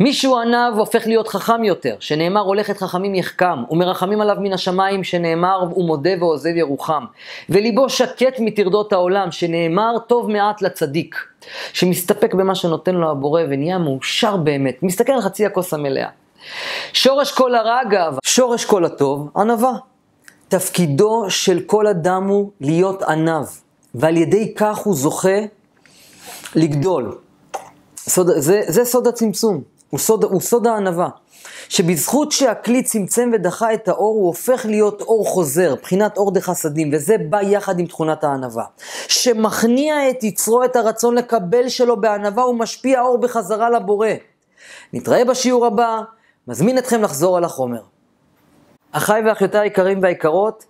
מישהו 0.00 0.38
ענב 0.38 0.78
הופך 0.78 1.06
להיות 1.06 1.28
חכם 1.28 1.64
יותר, 1.64 1.96
שנאמר 2.00 2.40
הולכת 2.40 2.78
חכמים 2.78 3.14
יחכם, 3.14 3.64
ומרחמים 3.70 4.20
עליו 4.20 4.36
מן 4.40 4.52
השמיים, 4.52 5.04
שנאמר 5.04 5.66
הוא 5.70 5.86
מודה 5.86 6.10
ועוזב 6.20 6.56
ירוחם. 6.56 7.04
וליבו 7.48 7.88
שקט 7.88 8.36
מטרדות 8.38 8.92
העולם, 8.92 9.32
שנאמר 9.32 9.98
טוב 10.06 10.30
מעט 10.30 10.62
לצדיק, 10.62 11.16
שמסתפק 11.72 12.34
במה 12.34 12.54
שנותן 12.54 12.94
לו 12.94 13.10
הבורא 13.10 13.42
ונהיה 13.50 13.78
מאושר 13.78 14.36
באמת, 14.36 14.82
מסתכל 14.82 15.12
על 15.12 15.20
חצי 15.20 15.46
הכוס 15.46 15.74
המלאה. 15.74 16.08
שורש 16.92 17.32
כל 17.32 17.54
הרע 17.54 17.80
גאווה, 17.90 18.18
שורש 18.24 18.64
כל 18.64 18.84
הטוב, 18.84 19.28
ענווה. 19.36 19.72
תפקידו 20.48 21.24
של 21.28 21.60
כל 21.66 21.86
אדם 21.86 22.26
הוא 22.28 22.50
להיות 22.60 23.02
ענב, 23.02 23.46
ועל 23.94 24.16
ידי 24.16 24.54
כך 24.54 24.78
הוא 24.78 24.94
זוכה 24.94 25.38
לגדול. 26.54 27.18
סוד, 28.08 28.30
זה, 28.36 28.62
זה 28.66 28.84
סוד 28.84 29.06
הצמצום, 29.06 29.62
הוא 29.90 30.00
סוד, 30.00 30.24
הוא 30.24 30.40
סוד 30.40 30.66
הענווה. 30.66 31.08
שבזכות 31.68 32.32
שהכלי 32.32 32.82
צמצם 32.82 33.30
ודחה 33.34 33.74
את 33.74 33.88
האור, 33.88 34.14
הוא 34.16 34.26
הופך 34.26 34.66
להיות 34.66 35.00
אור 35.00 35.26
חוזר, 35.26 35.74
בחינת 35.82 36.16
אור 36.16 36.32
דחסדים, 36.32 36.90
וזה 36.92 37.16
בא 37.28 37.42
יחד 37.42 37.78
עם 37.78 37.86
תכונת 37.86 38.24
הענווה. 38.24 38.64
שמכניע 39.08 40.10
את 40.10 40.24
יצרו, 40.24 40.64
את 40.64 40.76
הרצון 40.76 41.14
לקבל 41.14 41.68
שלו 41.68 42.00
בענווה, 42.00 42.42
הוא 42.42 42.54
משפיע 42.54 43.00
אור 43.00 43.18
בחזרה 43.18 43.70
לבורא. 43.70 44.08
נתראה 44.92 45.24
בשיעור 45.24 45.66
הבא, 45.66 46.00
מזמין 46.48 46.78
אתכם 46.78 47.02
לחזור 47.02 47.36
על 47.36 47.44
החומר. 47.44 47.82
אחיי 48.92 49.22
ואחיותיי 49.26 49.60
היקרים 49.60 50.02
והיקרות, 50.02 50.64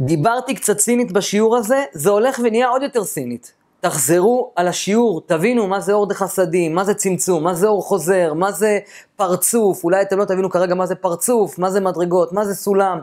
דיברתי 0.00 0.54
קצת 0.54 0.78
סינית 0.78 1.12
בשיעור 1.12 1.56
הזה, 1.56 1.84
זה 1.92 2.10
הולך 2.10 2.40
ונהיה 2.44 2.68
עוד 2.68 2.82
יותר 2.82 3.04
סינית. 3.04 3.52
תחזרו 3.80 4.50
על 4.56 4.68
השיעור, 4.68 5.22
תבינו 5.26 5.66
מה 5.66 5.80
זה 5.80 5.92
אור 5.92 6.06
דחסדים, 6.06 6.74
מה 6.74 6.84
זה 6.84 6.94
צמצום, 6.94 7.44
מה 7.44 7.54
זה 7.54 7.66
אור 7.66 7.82
חוזר, 7.82 8.34
מה 8.34 8.52
זה 8.52 8.78
פרצוף, 9.16 9.84
אולי 9.84 10.02
אתם 10.02 10.18
לא 10.18 10.24
תבינו 10.24 10.50
כרגע 10.50 10.74
מה 10.74 10.86
זה 10.86 10.94
פרצוף, 10.94 11.58
מה 11.58 11.70
זה 11.70 11.80
מדרגות, 11.80 12.32
מה 12.32 12.44
זה 12.44 12.54
סולם. 12.54 13.00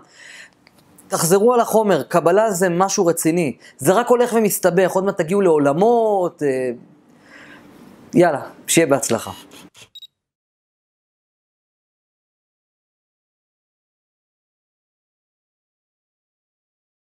תחזרו 1.08 1.54
על 1.54 1.60
החומר, 1.60 2.04
קבלה 2.04 2.52
זה 2.52 2.70
משהו 2.70 3.06
רציני, 3.06 3.58
זה 3.78 3.94
רק 3.94 4.08
הולך 4.08 4.34
ומסתבך, 4.34 4.92
עוד 4.92 5.04
מעט 5.04 5.18
תגיעו 5.18 5.42
לעולמות, 5.42 6.44
אה... 6.44 6.72
יאללה, 8.14 8.42
שיהיה 8.68 8.88
בהצלחה. 8.88 9.32